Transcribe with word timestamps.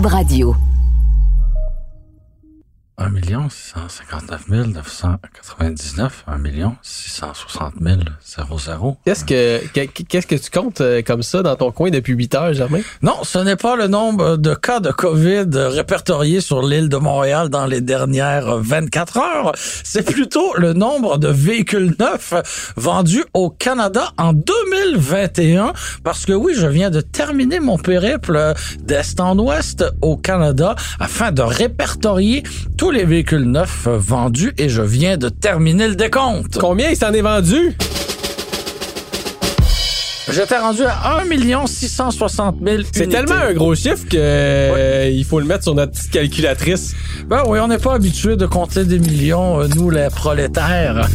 Radio. 0.00 0.71
1 2.98 3.08
659 3.48 4.48
999, 4.48 6.24
1 6.26 6.74
660 6.82 7.74
00. 8.22 8.96
Qu'est-ce 9.04 9.24
que, 9.24 9.60
qu'est-ce 10.08 10.26
que 10.26 10.34
tu 10.34 10.50
comptes 10.50 10.80
euh, 10.82 11.02
comme 11.02 11.22
ça 11.22 11.42
dans 11.42 11.56
ton 11.56 11.72
coin 11.72 11.90
depuis 11.90 12.12
8 12.12 12.34
heures, 12.34 12.52
Germain? 12.52 12.80
Non, 13.00 13.16
ce 13.22 13.38
n'est 13.38 13.56
pas 13.56 13.76
le 13.76 13.88
nombre 13.88 14.36
de 14.36 14.54
cas 14.54 14.80
de 14.80 14.90
COVID 14.90 15.46
répertoriés 15.54 16.40
sur 16.40 16.62
l'île 16.62 16.88
de 16.88 16.98
Montréal 16.98 17.48
dans 17.48 17.66
les 17.66 17.80
dernières 17.80 18.58
24 18.58 19.16
heures. 19.16 19.52
C'est 19.56 20.04
plutôt 20.04 20.54
le 20.56 20.74
nombre 20.74 21.18
de 21.18 21.28
véhicules 21.28 21.94
neufs 21.98 22.34
vendus 22.76 23.24
au 23.32 23.50
Canada 23.50 24.12
en 24.18 24.32
2021. 24.34 25.72
Parce 26.04 26.26
que 26.26 26.32
oui, 26.32 26.52
je 26.54 26.66
viens 26.66 26.90
de 26.90 27.00
terminer 27.00 27.58
mon 27.58 27.78
périple 27.78 28.54
d'est 28.80 29.18
en 29.18 29.38
ouest 29.38 29.84
au 30.02 30.16
Canada 30.16 30.76
afin 31.00 31.32
de 31.32 31.42
répertorier 31.42 32.42
tous 32.76 32.91
les 32.92 33.04
véhicules 33.04 33.44
neufs 33.44 33.88
vendus 33.88 34.52
et 34.58 34.68
je 34.68 34.82
viens 34.82 35.16
de 35.16 35.28
terminer 35.28 35.88
le 35.88 35.94
décompte. 35.94 36.58
Combien 36.58 36.90
il 36.90 36.96
s'en 36.96 37.12
est 37.12 37.22
vendu? 37.22 37.76
J'étais 40.30 40.58
rendu 40.58 40.82
à 40.84 41.20
1 41.20 41.66
660 41.66 42.56
000 42.64 42.82
C'est 42.92 43.08
tellement 43.08 43.34
un 43.34 43.52
gros 43.54 43.74
chiffre 43.74 44.06
que 44.08 44.16
euh, 44.16 45.10
il 45.12 45.24
faut 45.24 45.40
le 45.40 45.46
mettre 45.46 45.64
sur 45.64 45.74
notre 45.74 45.92
petite 45.92 46.10
calculatrice. 46.10 46.94
Ben 47.26 47.42
oui, 47.46 47.58
on 47.60 47.68
n'est 47.68 47.78
pas 47.78 47.94
habitué 47.94 48.36
de 48.36 48.46
compter 48.46 48.84
des 48.84 48.98
millions, 48.98 49.60
euh, 49.60 49.68
nous 49.74 49.90
les 49.90 50.08
prolétaires. 50.08 51.08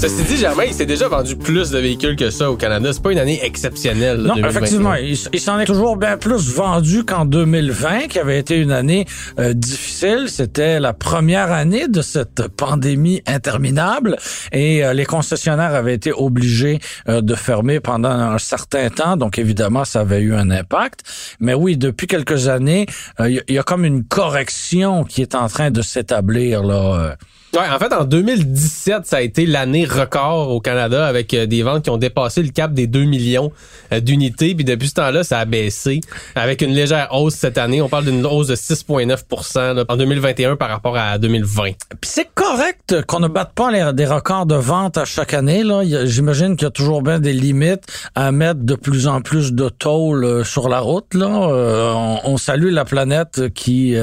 Ceci 0.00 0.22
dit, 0.22 0.38
Germain, 0.38 0.64
il 0.66 0.72
s'est 0.72 0.86
déjà 0.86 1.08
vendu 1.08 1.36
plus 1.36 1.68
de 1.68 1.78
véhicules 1.78 2.16
que 2.16 2.30
ça 2.30 2.50
au 2.50 2.56
Canada. 2.56 2.90
C'est 2.90 3.02
pas 3.02 3.12
une 3.12 3.18
année 3.18 3.38
exceptionnelle. 3.44 4.22
non, 4.22 4.34
effectivement. 4.36 4.94
Il, 4.94 5.40
s'en 5.40 5.58
est 5.58 5.66
toujours 5.66 5.98
bien 5.98 6.16
plus 6.16 6.54
vendu 6.54 7.04
qu'en 7.04 7.26
2020, 7.26 8.08
qui 8.08 8.18
avait 8.18 8.38
été 8.38 8.56
une 8.56 8.72
année 8.72 9.04
euh, 9.38 9.52
difficile. 9.52 10.28
C'était 10.28 10.80
la 10.80 10.94
première 10.94 11.52
année 11.52 11.86
de 11.86 12.00
cette 12.00 12.48
pandémie 12.48 13.20
interminable 13.26 14.16
et 14.52 14.82
euh, 14.82 14.94
les 14.94 15.04
concessionnaires 15.04 15.74
avaient 15.74 15.96
été 15.96 16.12
obligés 16.12 16.78
euh, 17.06 17.20
de 17.20 17.34
fermer 17.34 17.78
pendant 17.78 18.08
un 18.08 18.38
certain 18.38 18.88
temps. 18.88 19.18
Donc, 19.18 19.38
évidemment, 19.38 19.84
ça 19.84 20.00
avait 20.00 20.22
eu 20.22 20.34
un 20.34 20.50
impact. 20.50 21.02
Mais 21.40 21.52
oui, 21.52 21.76
depuis 21.76 22.06
quelques 22.06 22.48
années, 22.48 22.86
il 23.18 23.42
y, 23.50 23.58
a 23.58 23.62
comme 23.62 23.84
une 23.84 24.04
correction 24.04 25.04
qui 25.04 25.20
est 25.20 25.34
en 25.34 25.48
train 25.48 25.70
de 25.70 25.82
s'établir 25.82 26.62
là 26.62 27.16
Ouais, 27.52 27.68
en 27.68 27.80
fait, 27.80 27.92
en 27.92 28.04
2017, 28.04 29.06
ça 29.06 29.16
a 29.16 29.20
été 29.22 29.44
l'année 29.44 29.84
record 29.84 30.50
au 30.50 30.60
Canada 30.60 31.04
avec 31.04 31.34
euh, 31.34 31.46
des 31.46 31.64
ventes 31.64 31.82
qui 31.82 31.90
ont 31.90 31.96
dépassé 31.96 32.44
le 32.44 32.50
cap 32.50 32.72
des 32.72 32.86
2 32.86 33.02
millions 33.02 33.50
euh, 33.92 33.98
d'unités. 33.98 34.54
Puis 34.54 34.64
depuis 34.64 34.86
ce 34.86 34.94
temps-là, 34.94 35.24
ça 35.24 35.40
a 35.40 35.44
baissé 35.46 36.00
avec 36.36 36.62
une 36.62 36.70
légère 36.70 37.08
hausse 37.10 37.34
cette 37.34 37.58
année. 37.58 37.82
On 37.82 37.88
parle 37.88 38.04
d'une 38.04 38.24
hausse 38.24 38.46
de 38.46 38.54
6,9% 38.54 39.84
en 39.88 39.96
2021 39.96 40.54
par 40.54 40.68
rapport 40.68 40.96
à 40.96 41.18
2020. 41.18 41.70
Puis 42.00 42.10
c'est 42.10 42.28
correct 42.36 43.02
qu'on 43.08 43.18
ne 43.18 43.26
batte 43.26 43.52
pas 43.52 43.72
les, 43.72 43.92
des 43.94 44.06
records 44.06 44.46
de 44.46 44.54
vente 44.54 44.96
à 44.96 45.04
chaque 45.04 45.34
année. 45.34 45.64
Là, 45.64 45.82
J'imagine 46.04 46.54
qu'il 46.54 46.66
y 46.66 46.68
a 46.68 46.70
toujours 46.70 47.02
bien 47.02 47.18
des 47.18 47.32
limites 47.32 47.82
à 48.14 48.30
mettre 48.30 48.60
de 48.60 48.76
plus 48.76 49.08
en 49.08 49.22
plus 49.22 49.54
de 49.54 49.68
tôle 49.68 50.24
euh, 50.24 50.44
sur 50.44 50.68
la 50.68 50.78
route. 50.78 51.14
Là, 51.14 51.26
on, 51.28 52.20
on, 52.24 52.36
salue 52.36 52.70
la 52.70 52.84
planète 52.84 53.52
qui 53.54 53.96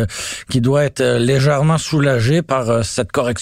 qui 0.50 0.62
doit 0.62 0.84
être 0.84 1.02
légèrement 1.18 1.78
soulagée 1.78 2.42
par 2.42 2.84
cette 2.84 3.12
correction 3.12 3.37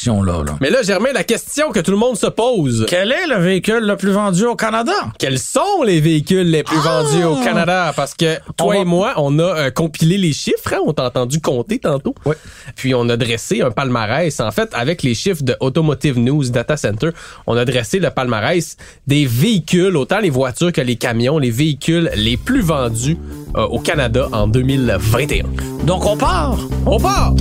mais 0.61 0.69
là, 0.69 0.81
Germain, 0.83 1.11
la 1.13 1.23
question 1.23 1.71
que 1.71 1.79
tout 1.79 1.91
le 1.91 1.97
monde 1.97 2.17
se 2.17 2.27
pose. 2.27 2.85
Quel 2.87 3.11
est 3.11 3.27
le 3.27 3.37
véhicule 3.37 3.85
le 3.85 3.95
plus 3.95 4.11
vendu 4.11 4.45
au 4.45 4.55
Canada? 4.55 4.93
Quels 5.17 5.39
sont 5.39 5.83
les 5.85 5.99
véhicules 5.99 6.49
les 6.49 6.63
plus 6.63 6.77
vendus 6.77 7.23
au 7.23 7.37
ah! 7.39 7.43
Canada? 7.43 7.93
Parce 7.95 8.13
que 8.13 8.37
toi 8.57 8.77
et 8.77 8.85
moi, 8.85 9.13
on 9.17 9.39
a 9.39 9.43
euh, 9.43 9.71
compilé 9.71 10.17
les 10.17 10.33
chiffres. 10.33 10.73
Hein? 10.73 10.79
On 10.85 10.93
t'a 10.93 11.05
entendu 11.05 11.39
compter 11.39 11.79
tantôt. 11.79 12.13
Oui. 12.25 12.35
Puis 12.75 12.93
on 12.93 13.07
a 13.09 13.17
dressé 13.17 13.61
un 13.61 13.71
palmarès. 13.71 14.39
En 14.39 14.51
fait, 14.51 14.69
avec 14.73 15.03
les 15.03 15.15
chiffres 15.15 15.43
de 15.43 15.55
Automotive 15.59 16.19
News 16.19 16.49
Data 16.49 16.77
Center, 16.77 17.09
on 17.47 17.55
a 17.55 17.65
dressé 17.65 17.99
le 17.99 18.09
palmarès 18.09 18.77
des 19.07 19.25
véhicules, 19.25 19.95
autant 19.95 20.19
les 20.19 20.29
voitures 20.29 20.71
que 20.71 20.81
les 20.81 20.95
camions, 20.95 21.37
les 21.37 21.51
véhicules 21.51 22.11
les 22.15 22.37
plus 22.37 22.61
vendus 22.61 23.17
euh, 23.55 23.63
au 23.63 23.79
Canada 23.79 24.27
en 24.31 24.47
2021. 24.47 25.45
Donc 25.83 26.05
on 26.05 26.17
part! 26.17 26.57
On 26.85 26.99
part! 26.99 27.33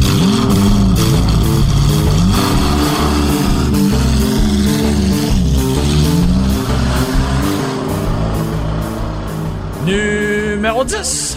Numéro 9.86 10.82
10. 10.82 11.36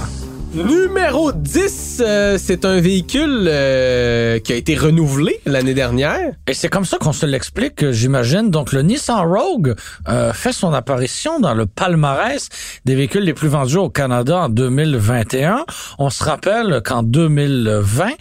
Numéro 0.53 1.33
10, 1.33 2.01
euh, 2.05 2.37
c'est 2.39 2.63
un 2.63 2.79
véhicule 2.79 3.45
euh, 3.47 4.39
qui 4.39 4.53
a 4.53 4.55
été 4.55 4.75
renouvelé 4.75 5.41
l'année 5.45 5.73
dernière. 5.73 6.31
Et 6.47 6.53
c'est 6.53 6.69
comme 6.69 6.85
ça 6.85 6.97
qu'on 6.97 7.11
se 7.11 7.25
l'explique, 7.25 7.91
j'imagine. 7.91 8.49
Donc, 8.49 8.71
le 8.71 8.83
Nissan 8.83 9.27
Rogue 9.27 9.75
euh, 10.07 10.31
fait 10.31 10.53
son 10.53 10.73
apparition 10.73 11.41
dans 11.41 11.53
le 11.53 11.65
palmarès 11.65 12.47
des 12.85 12.95
véhicules 12.95 13.23
les 13.23 13.33
plus 13.33 13.49
vendus 13.49 13.75
au 13.75 13.89
Canada 13.89 14.37
en 14.43 14.49
2021. 14.49 15.65
On 15.99 16.09
se 16.09 16.23
rappelle 16.23 16.81
qu'en 16.85 17.03
2020, 17.03 18.11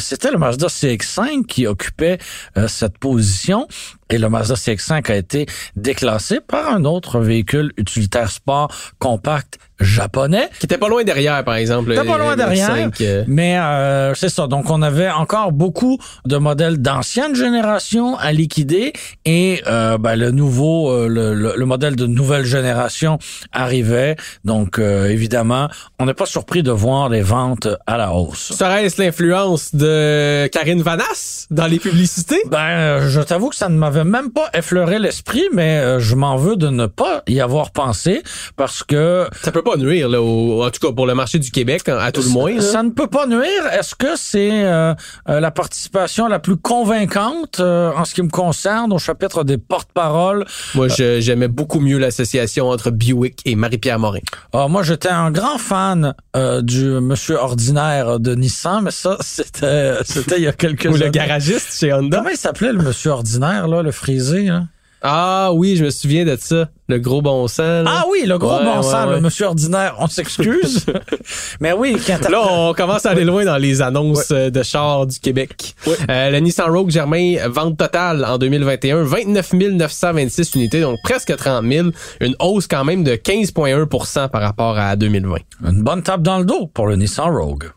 c'était 0.00 0.32
le 0.32 0.38
Mazda 0.38 0.66
CX-5 0.66 1.46
qui 1.46 1.68
occupait 1.68 2.18
cette 2.66 2.98
position. 2.98 3.68
Et 4.10 4.18
le 4.18 4.28
Mazda 4.28 4.54
CX-5 4.54 5.10
a 5.10 5.16
été 5.16 5.46
déclassé 5.74 6.40
par 6.40 6.68
un 6.68 6.84
autre 6.84 7.18
véhicule 7.20 7.72
utilitaire 7.76 8.30
sport 8.30 8.68
compact 8.98 9.58
japonais. 9.80 10.48
Qui 10.58 10.66
était 10.66 10.78
pas 10.78 10.88
loin 10.88 11.04
derrière, 11.04 11.44
par 11.44 11.56
exemple. 11.56 11.92
Était 11.92 12.04
pas 12.04 12.18
loin 12.18 12.36
derrière. 12.36 12.90
Euh. 13.00 13.24
Mais 13.26 13.58
euh, 13.58 14.14
c'est 14.14 14.28
ça. 14.28 14.46
Donc, 14.46 14.70
on 14.70 14.82
avait 14.82 15.10
encore 15.10 15.52
beaucoup 15.52 15.98
de 16.24 16.36
modèles 16.36 16.78
d'ancienne 16.78 17.34
génération 17.34 18.16
à 18.16 18.32
liquider 18.32 18.92
et 19.24 19.62
euh, 19.66 19.98
ben, 19.98 20.16
le 20.16 20.30
nouveau, 20.30 20.90
euh, 20.90 21.08
le, 21.08 21.54
le, 21.56 21.66
modèle 21.66 21.96
de 21.96 22.06
nouvelle 22.06 22.44
génération 22.44 23.18
arrivait. 23.52 24.16
Donc, 24.44 24.78
évidemment, 24.78 25.68
on 25.98 26.06
n'est 26.06 26.14
pas 26.14 26.26
surpris 26.26 26.62
de 26.62 26.70
voir 26.70 27.08
les 27.08 27.22
ventes 27.22 27.68
à 27.86 27.96
la 27.96 28.12
hausse. 28.12 28.52
Serait-ce 28.56 29.02
l'influence 29.02 29.74
de 29.74 30.46
Karine 30.48 30.82
Vanas 30.82 31.46
dans 31.50 31.66
les 31.66 31.78
publicités? 31.78 32.40
Ben, 32.46 33.08
je 33.08 33.20
t'avoue 33.20 33.50
que 33.50 33.56
ça 33.56 33.68
ne 33.68 33.76
m'avait 33.76 33.95
même 34.04 34.30
pas 34.30 34.48
effleuré 34.54 34.98
l'esprit, 34.98 35.44
mais 35.52 35.78
euh, 35.78 36.00
je 36.00 36.14
m'en 36.14 36.36
veux 36.36 36.56
de 36.56 36.68
ne 36.68 36.86
pas 36.86 37.22
y 37.26 37.40
avoir 37.40 37.70
pensé 37.70 38.22
parce 38.56 38.82
que 38.82 39.26
ça 39.42 39.52
peut 39.52 39.62
pas 39.62 39.76
nuire 39.76 40.08
là, 40.08 40.20
en 40.20 40.70
tout 40.70 40.86
cas 40.86 40.92
pour 40.92 41.06
le 41.06 41.14
marché 41.14 41.38
du 41.38 41.50
Québec 41.50 41.88
à 41.88 42.12
tout 42.12 42.22
le 42.22 42.28
moins. 42.28 42.60
Ça 42.60 42.82
ne 42.82 42.90
peut 42.90 43.06
pas 43.06 43.26
nuire. 43.26 43.66
Est-ce 43.72 43.94
que 43.94 44.16
c'est 44.16 44.64
euh, 44.64 44.94
euh, 45.28 45.40
la 45.40 45.50
participation 45.50 46.28
la 46.28 46.38
plus 46.38 46.56
convaincante 46.56 47.60
en 47.60 48.04
ce 48.04 48.14
qui 48.14 48.22
me 48.22 48.30
concerne 48.30 48.92
au 48.92 48.98
chapitre 48.98 49.44
des 49.44 49.58
porte-paroles? 49.58 50.44
Moi, 50.74 50.88
j'aimais 50.88 51.48
beaucoup 51.48 51.80
mieux 51.80 51.98
l'association 51.98 52.68
entre 52.68 52.90
Buick 52.90 53.40
et 53.44 53.56
Marie-Pierre 53.56 53.98
Morin. 53.98 54.20
Ah, 54.52 54.68
moi, 54.68 54.82
j'étais 54.82 55.08
un 55.08 55.30
grand 55.30 55.58
fan 55.58 56.14
du 56.62 56.84
Monsieur 57.00 57.36
ordinaire 57.36 58.20
de 58.20 58.34
Nissan, 58.34 58.82
mais 58.82 58.90
ça, 58.90 59.16
c'était 59.20 59.94
c'était 60.04 60.36
il 60.36 60.42
y 60.44 60.48
a 60.48 60.52
quelques 60.52 60.86
Ou 60.86 60.96
le 60.96 61.08
garagiste 61.08 61.78
chez 61.78 61.92
Honda. 61.92 62.18
Comment 62.18 62.30
il 62.30 62.36
s'appelait 62.36 62.72
le 62.72 62.82
Monsieur 62.82 63.10
ordinaire 63.10 63.68
là 63.68 63.82
le 63.86 63.92
frisé. 63.92 64.48
Hein? 64.48 64.68
Ah 65.02 65.50
oui, 65.54 65.76
je 65.76 65.84
me 65.84 65.90
souviens 65.90 66.24
de 66.24 66.36
ça. 66.40 66.68
Le 66.88 66.98
gros 66.98 67.22
bon 67.22 67.46
sang. 67.48 67.84
Ah 67.86 68.04
oui, 68.10 68.26
le 68.26 68.38
gros 68.38 68.58
bon 68.58 68.82
sang, 68.82 69.06
le 69.06 69.20
monsieur 69.20 69.46
ordinaire. 69.46 69.94
On 69.98 70.08
s'excuse. 70.08 70.86
Mais 71.60 71.72
oui, 71.72 71.96
quand 72.04 72.28
Là, 72.28 72.42
on 72.50 72.74
commence 72.74 73.06
à 73.06 73.10
aller 73.10 73.24
loin 73.24 73.44
dans 73.44 73.56
les 73.56 73.82
annonces 73.82 74.30
euh, 74.32 74.50
de 74.50 74.62
chars 74.62 75.06
du 75.06 75.20
Québec. 75.20 75.74
Euh, 76.10 76.30
le 76.30 76.38
Nissan 76.38 76.70
Rogue 76.70 76.90
Germain, 76.90 77.36
vente 77.48 77.76
totale 77.76 78.24
en 78.24 78.38
2021, 78.38 79.04
29 79.04 79.52
926 79.52 80.54
unités, 80.56 80.80
donc 80.80 80.98
presque 81.04 81.36
30 81.36 81.64
000. 81.64 81.88
Une 82.20 82.34
hausse 82.40 82.66
quand 82.66 82.84
même 82.84 83.04
de 83.04 83.12
15,1% 83.12 84.28
par 84.28 84.40
rapport 84.40 84.76
à 84.78 84.96
2020. 84.96 85.36
Une 85.68 85.82
bonne 85.82 86.02
tape 86.02 86.22
dans 86.22 86.38
le 86.38 86.44
dos 86.44 86.66
pour 86.66 86.88
le 86.88 86.96
Nissan 86.96 87.32
Rogue. 87.32 87.70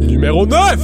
Numéro 0.00 0.46
9! 0.46 0.78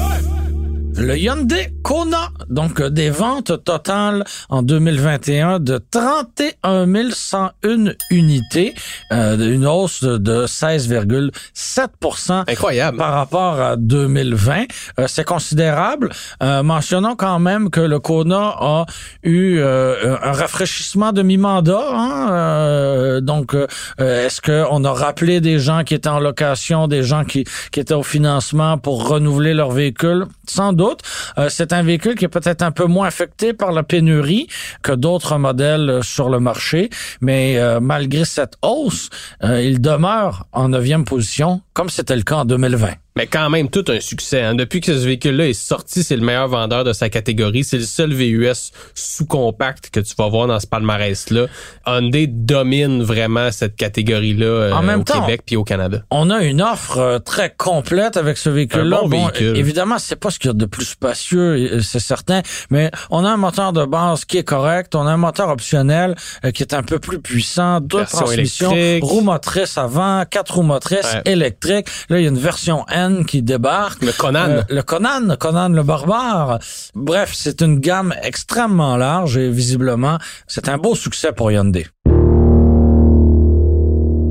Le 0.96 1.18
Hyundai 1.18 1.73
Kona, 1.84 2.30
donc 2.48 2.80
euh, 2.80 2.88
des 2.88 3.10
ventes 3.10 3.62
totales 3.62 4.24
en 4.48 4.62
2021 4.62 5.60
de 5.60 5.78
31 5.90 7.10
101 7.10 7.92
unités, 8.10 8.74
euh, 9.12 9.36
une 9.36 9.66
hausse 9.66 10.02
de 10.02 10.46
16,7% 10.46 12.44
Incroyable. 12.48 12.96
par 12.96 13.12
rapport 13.12 13.60
à 13.60 13.76
2020. 13.76 14.64
Euh, 14.98 15.04
c'est 15.08 15.24
considérable. 15.24 16.10
Euh, 16.42 16.62
mentionnons 16.62 17.16
quand 17.16 17.38
même 17.38 17.68
que 17.68 17.80
le 17.80 17.98
Kona 18.00 18.54
a 18.58 18.86
eu 19.22 19.60
un 19.62 20.32
rafraîchissement 20.32 21.12
de 21.12 21.20
mi-mandat. 21.22 21.84
Hein? 21.92 23.20
Donc, 23.20 23.54
est-ce 23.98 24.40
qu'on 24.40 24.84
a 24.84 24.92
rappelé 24.92 25.40
des 25.40 25.58
gens 25.58 25.84
qui 25.84 25.94
étaient 25.94 26.08
en 26.08 26.20
location, 26.20 26.88
des 26.88 27.02
gens 27.02 27.24
qui, 27.24 27.44
qui 27.72 27.80
étaient 27.80 27.92
au 27.94 28.02
financement 28.02 28.78
pour 28.78 29.06
renouveler 29.08 29.52
leur 29.52 29.70
véhicule? 29.70 30.24
Sans 30.46 30.72
doute. 30.72 31.00
C'est 31.48 31.73
un 31.74 31.82
véhicule 31.82 32.14
qui 32.14 32.24
est 32.24 32.28
peut-être 32.28 32.62
un 32.62 32.72
peu 32.72 32.86
moins 32.86 33.06
affecté 33.06 33.52
par 33.52 33.72
la 33.72 33.82
pénurie 33.82 34.48
que 34.82 34.92
d'autres 34.92 35.36
modèles 35.38 35.90
euh, 35.90 36.02
sur 36.02 36.28
le 36.28 36.40
marché, 36.40 36.90
mais 37.20 37.58
euh, 37.58 37.80
malgré 37.80 38.24
cette 38.24 38.54
hausse, 38.62 39.10
euh, 39.42 39.62
il 39.62 39.80
demeure 39.80 40.46
en 40.52 40.68
neuvième 40.68 41.04
position, 41.04 41.60
comme 41.72 41.90
c'était 41.90 42.16
le 42.16 42.22
cas 42.22 42.36
en 42.36 42.44
2020. 42.44 43.03
Mais 43.16 43.28
quand 43.28 43.48
même, 43.48 43.70
tout 43.70 43.84
un 43.86 44.00
succès. 44.00 44.42
hein. 44.42 44.56
Depuis 44.56 44.80
que 44.80 44.92
ce 44.92 45.04
véhicule-là 45.06 45.46
est 45.48 45.52
sorti, 45.52 46.02
c'est 46.02 46.16
le 46.16 46.24
meilleur 46.24 46.48
vendeur 46.48 46.82
de 46.82 46.92
sa 46.92 47.08
catégorie. 47.08 47.62
C'est 47.62 47.76
le 47.78 47.84
seul 47.84 48.12
VUS 48.12 48.72
sous-compact 48.92 49.90
que 49.90 50.00
tu 50.00 50.14
vas 50.18 50.28
voir 50.28 50.48
dans 50.48 50.58
ce 50.58 50.66
palmarès-là. 50.66 51.46
Hyundai 51.86 52.26
domine 52.26 53.04
vraiment 53.04 53.52
cette 53.52 53.76
catégorie-là 53.76 54.46
euh, 54.46 54.82
même 54.82 55.02
au 55.02 55.04
temps, 55.04 55.20
Québec 55.20 55.42
puis 55.46 55.54
au 55.54 55.62
Canada. 55.62 56.02
On 56.10 56.28
a 56.28 56.42
une 56.42 56.60
offre 56.60 56.98
euh, 56.98 57.18
très 57.20 57.54
complète 57.56 58.16
avec 58.16 58.36
ce 58.36 58.50
véhicule-là. 58.50 59.02
Un 59.04 59.08
bon 59.08 59.28
véhicule. 59.28 59.56
évidemment, 59.58 59.98
c'est 60.00 60.16
pas 60.16 60.30
ce 60.30 60.40
qu'il 60.40 60.48
y 60.48 60.50
a 60.50 60.54
de 60.54 60.66
plus 60.66 60.84
spacieux, 60.84 61.70
euh, 61.76 61.80
c'est 61.82 62.00
certain, 62.00 62.42
mais 62.70 62.90
on 63.10 63.24
a 63.24 63.30
un 63.30 63.36
moteur 63.36 63.72
de 63.72 63.84
base 63.84 64.24
qui 64.24 64.38
est 64.38 64.44
correct, 64.44 64.96
on 64.96 65.06
a 65.06 65.12
un 65.12 65.16
moteur 65.18 65.50
optionnel 65.50 66.16
qui 66.52 66.64
est 66.64 66.74
un 66.74 66.82
peu 66.82 66.98
plus 66.98 67.20
puissant, 67.20 67.80
deux 67.80 68.04
transmissions, 68.06 68.74
roues 69.02 69.20
motrices 69.20 69.78
avant, 69.78 70.24
quatre 70.28 70.54
roues 70.54 70.62
motrices 70.62 71.04
Ouais. 71.04 71.22
électriques. 71.26 71.86
Là, 72.08 72.18
il 72.18 72.22
y 72.24 72.26
a 72.26 72.30
une 72.30 72.38
version 72.38 72.84
Qui 73.26 73.42
débarque. 73.42 74.02
Le 74.02 74.12
Conan. 74.12 74.48
Euh, 74.48 74.62
le 74.68 74.82
Conan, 74.82 75.36
Conan 75.38 75.68
le 75.68 75.82
barbare. 75.82 76.58
Bref, 76.94 77.32
c'est 77.34 77.60
une 77.60 77.78
gamme 77.78 78.14
extrêmement 78.22 78.96
large 78.96 79.36
et 79.36 79.50
visiblement, 79.50 80.18
c'est 80.46 80.68
un 80.68 80.78
beau 80.78 80.94
succès 80.94 81.32
pour 81.32 81.50
Hyundai. 81.52 81.86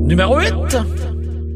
Numéro 0.06 0.38
8. 0.38 0.52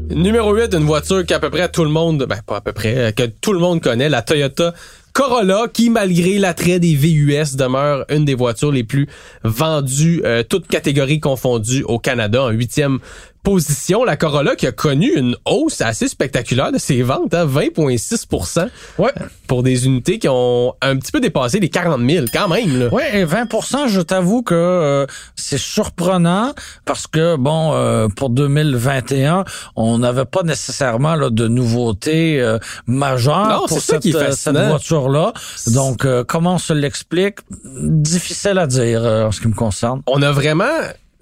Numéro 0.09 0.55
8, 0.55 0.73
une 0.73 0.85
voiture 0.85 1.23
qu'à 1.23 1.39
peu 1.39 1.51
près 1.51 1.69
tout 1.69 1.83
le 1.83 1.91
monde, 1.91 2.25
ben 2.27 2.39
pas 2.45 2.57
à 2.57 2.61
peu 2.61 2.71
près, 2.71 3.13
que 3.15 3.23
tout 3.23 3.53
le 3.53 3.59
monde 3.59 3.79
connaît, 3.79 4.09
la 4.09 4.23
Toyota 4.23 4.73
Corolla, 5.13 5.65
qui 5.71 5.89
malgré 5.89 6.39
l'attrait 6.39 6.79
des 6.79 6.95
VUS 6.95 7.55
demeure 7.55 8.05
une 8.09 8.25
des 8.25 8.35
voitures 8.35 8.71
les 8.71 8.83
plus 8.83 9.07
vendues, 9.43 10.21
euh, 10.25 10.43
toutes 10.47 10.67
catégories 10.67 11.19
confondues 11.19 11.83
au 11.83 11.99
Canada, 11.99 12.43
en 12.43 12.49
huitième 12.49 12.99
position. 13.43 14.03
La 14.03 14.17
Corolla 14.17 14.55
qui 14.55 14.67
a 14.67 14.71
connu 14.71 15.11
une 15.15 15.35
hausse 15.45 15.81
assez 15.81 16.07
spectaculaire 16.07 16.71
de 16.71 16.77
ses 16.77 17.01
ventes, 17.01 17.33
hein, 17.33 17.45
20,6% 17.45 18.67
Ouais. 18.97 19.11
pour 19.47 19.63
des 19.63 19.85
unités 19.85 20.19
qui 20.19 20.27
ont 20.29 20.73
un 20.81 20.97
petit 20.97 21.11
peu 21.11 21.19
dépassé 21.19 21.59
les 21.59 21.69
40 21.69 22.01
000 22.07 22.25
quand 22.33 22.47
même. 22.47 22.79
Là. 22.79 22.89
Oui, 22.91 23.03
et 23.13 23.25
20% 23.25 23.87
je 23.87 24.01
t'avoue 24.01 24.43
que 24.43 24.53
euh, 24.55 25.05
c'est 25.35 25.57
surprenant 25.57 26.53
parce 26.85 27.07
que, 27.07 27.35
bon, 27.37 27.73
euh, 27.73 28.07
pour 28.07 28.29
2021, 28.29 29.43
on 29.75 29.97
n'avait 29.99 30.25
pas 30.25 30.43
nécessairement 30.43 31.15
là, 31.15 31.29
de 31.29 31.47
nouveautés 31.47 32.39
euh, 32.41 32.59
majeures 32.87 33.47
Non, 33.61 33.67
pour 33.67 33.81
cette, 33.81 34.01
qui 34.01 34.09
est 34.11 34.15
euh, 34.15 34.31
cette 34.31 34.57
voiture-là. 34.57 35.33
Donc, 35.67 36.05
euh, 36.05 36.23
comment 36.27 36.55
on 36.55 36.57
se 36.59 36.73
l'explique? 36.73 37.37
Difficile 37.65 38.57
à 38.57 38.67
dire 38.67 39.03
euh, 39.03 39.25
en 39.27 39.31
ce 39.31 39.41
qui 39.41 39.47
me 39.47 39.53
concerne. 39.53 40.01
on 40.07 40.21
a 40.21 40.31
vraiment 40.31 40.65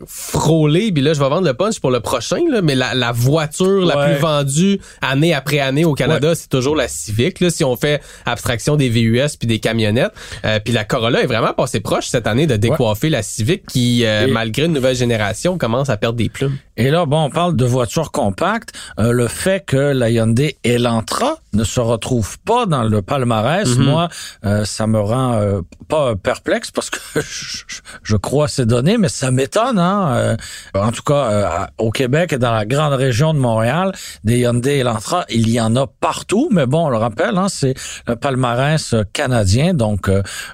frôlé, 0.06 0.92
puis 0.92 1.02
là 1.02 1.14
je 1.14 1.20
vais 1.20 1.30
vendre 1.30 1.48
le 1.48 1.54
punch 1.54 1.80
pour 1.80 1.92
le 1.92 2.00
prochain, 2.00 2.40
là, 2.52 2.62
mais 2.62 2.76
la, 2.76 2.94
la 2.94 3.12
voiture 3.12 3.86
la 3.86 4.06
plus 4.06 4.22
vendue 4.22 4.80
année 5.02 5.34
après 5.34 5.60
année 5.60 5.86
au 5.86 5.94
Canada, 5.94 6.36
c'est 6.36 6.50
toujours 6.50 6.76
la 6.76 6.88
Civic. 6.88 7.40
Là, 7.40 7.50
si 7.50 7.64
on 7.64 7.76
fait 7.76 8.02
abstraction 8.26 8.76
des 8.76 8.90
VUS 8.90 9.38
puis 9.40 9.48
des 9.48 9.60
camionnettes, 9.60 10.14
euh, 10.46 10.60
puis 10.64 10.74
la 10.74 10.84
Corolla 10.86 11.22
est 11.22 11.28
vraiment 11.28 11.54
passée 11.54 11.80
proche 11.80 12.08
cette 12.08 12.28
année 12.28 12.48
de 12.48 12.56
décoiffer 12.56 13.10
la 13.10 13.24
Civic 13.24 13.66
qui, 13.66 14.06
euh, 14.06 14.28
malgré 14.30 14.66
une 14.66 14.74
nouvelle 14.74 14.96
génération, 14.96 15.58
commence 15.58 15.90
à 15.90 15.98
perdre 15.98 16.18
des 16.18 16.30
plumes. 16.30 16.58
Et 16.78 16.92
là, 16.92 17.06
bon, 17.06 17.24
on 17.26 17.30
parle 17.30 17.56
de 17.56 17.66
voitures 17.66 18.12
compactes. 18.12 18.70
Euh, 19.00 19.12
le 19.12 19.28
fait 19.28 19.66
que 19.66 19.78
la 19.78 20.10
Hyundai 20.10 20.58
Elantra 20.64 21.38
ne 21.54 21.64
se 21.64 21.80
retrouve 21.80 22.38
pas 22.40 22.66
dans 22.68 22.84
le 22.84 23.02
palmarès, 23.02 23.68
Mhm. 23.78 23.84
moi, 23.84 24.10
euh, 24.46 24.64
ça 24.64 24.86
me 24.86 25.00
rend 25.00 25.34
euh, 25.34 25.62
pas 25.88 26.16
perplexe 26.16 26.70
parce 26.70 26.92
que 26.92 27.00
je, 27.16 27.64
je 28.04 28.16
crois 28.16 28.48
ces 28.48 28.66
données, 28.68 28.98
mais 29.00 29.10
ça 29.10 29.32
m'étonne. 29.32 29.80
Hein? 29.80 30.38
En 30.76 30.92
tout 30.92 31.02
cas, 31.02 31.70
au 31.80 31.90
Québec 31.92 32.34
et 32.34 32.38
dans 32.38 32.54
la 32.54 32.66
grande 32.66 32.94
région 32.94 33.34
de 33.34 33.40
Montréal, 33.40 33.92
des 34.24 34.40
Hyundai 34.40 34.78
Elantra, 34.80 35.26
il 35.30 35.50
y 35.50 35.60
en 35.60 35.76
a 35.76 35.88
partout. 35.88 36.50
Mais 36.52 36.68
bon, 36.68 36.86
on 36.86 36.90
le 36.90 36.98
rappelle, 36.98 37.38
hein, 37.38 37.48
c'est 37.50 37.74
le 38.08 38.16
palmarès 38.16 38.94
canadien, 39.14 39.74
donc 39.74 40.10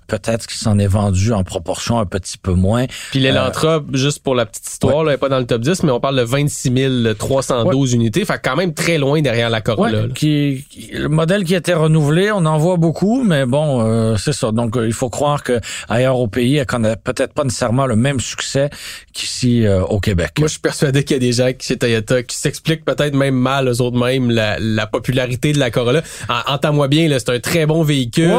peut-être 0.08 0.48
qu'il 0.48 0.58
s'en 0.58 0.80
est 0.80 0.88
vendu 0.88 1.34
en 1.34 1.44
proportion 1.44 2.00
un 2.00 2.06
petit 2.06 2.38
peu 2.38 2.54
moins. 2.54 2.86
Puis 3.12 3.20
l'Elantra, 3.20 3.82
juste 3.92 4.24
pour 4.24 4.36
la 4.36 4.46
petite 4.46 4.68
histoire, 4.70 5.04
là, 5.04 5.12
elle 5.12 5.16
est 5.16 5.20
pas 5.20 5.30
dans 5.30 5.40
le 5.40 5.46
top 5.46 5.62
10, 5.62 5.84
mais 5.84 5.92
on 5.92 6.00
parle 6.00 6.13
de 6.14 6.22
26 6.24 6.72
312 7.18 7.94
unités, 7.94 8.26
fait 8.26 8.40
quand 8.44 8.56
même 8.56 8.74
très 8.74 8.98
loin 8.98 9.22
derrière 9.22 9.50
la 9.50 9.62
Corolla. 9.62 10.04
Ouais, 10.04 10.08
qui, 10.14 10.66
qui- 10.70 10.92
le 10.94 11.10
modèle 11.10 11.44
qui 11.44 11.56
a 11.56 11.58
été 11.58 11.74
renouvelé, 11.74 12.32
on 12.32 12.46
en 12.46 12.58
voit 12.58 12.78
beaucoup, 12.78 13.24
mais 13.24 13.46
bon, 13.46 13.82
euh, 13.82 14.16
c'est 14.18 14.34
ça. 14.34 14.52
Donc, 14.52 14.78
euh, 14.78 14.86
il 14.88 14.94
faut 14.94 15.10
croire 15.10 15.44
que 15.44 15.60
ailleurs 15.90 16.18
au 16.20 16.28
pays, 16.28 16.58
elle 16.58 16.66
connaît 16.66 16.96
peut-être 16.96 17.34
pas 17.34 17.44
nécessairement 17.44 17.86
le 17.86 17.96
même 17.96 18.20
succès 18.20 18.70
qu'ici 19.14 19.66
euh, 19.66 19.82
au 19.84 20.00
Québec. 20.00 20.32
Moi, 20.40 20.48
je 20.48 20.54
suis 20.54 20.62
persuadé 20.62 21.04
qu'il 21.04 21.16
y 21.16 21.18
a 21.18 21.20
des 21.20 21.32
gens 21.34 21.52
qui, 21.58 21.68
chez 21.68 21.78
Toyota 21.78 22.24
qui 22.24 22.38
s'expliquent 22.38 22.86
peut-être 22.86 23.14
même 23.16 23.36
mal 23.36 23.68
eux 23.68 23.82
autres 23.82 23.98
mêmes 23.98 24.32
la, 24.32 24.58
la 24.60 24.88
popularité 24.88 25.54
de 25.54 25.60
la 25.60 25.72
Corolla. 25.72 26.02
En- 26.30 26.54
Entends-moi 26.54 26.88
bien, 26.88 27.10
c'est 27.20 27.30
un 27.30 27.40
très 27.40 27.66
bon 27.66 27.84
véhicule, 27.84 28.30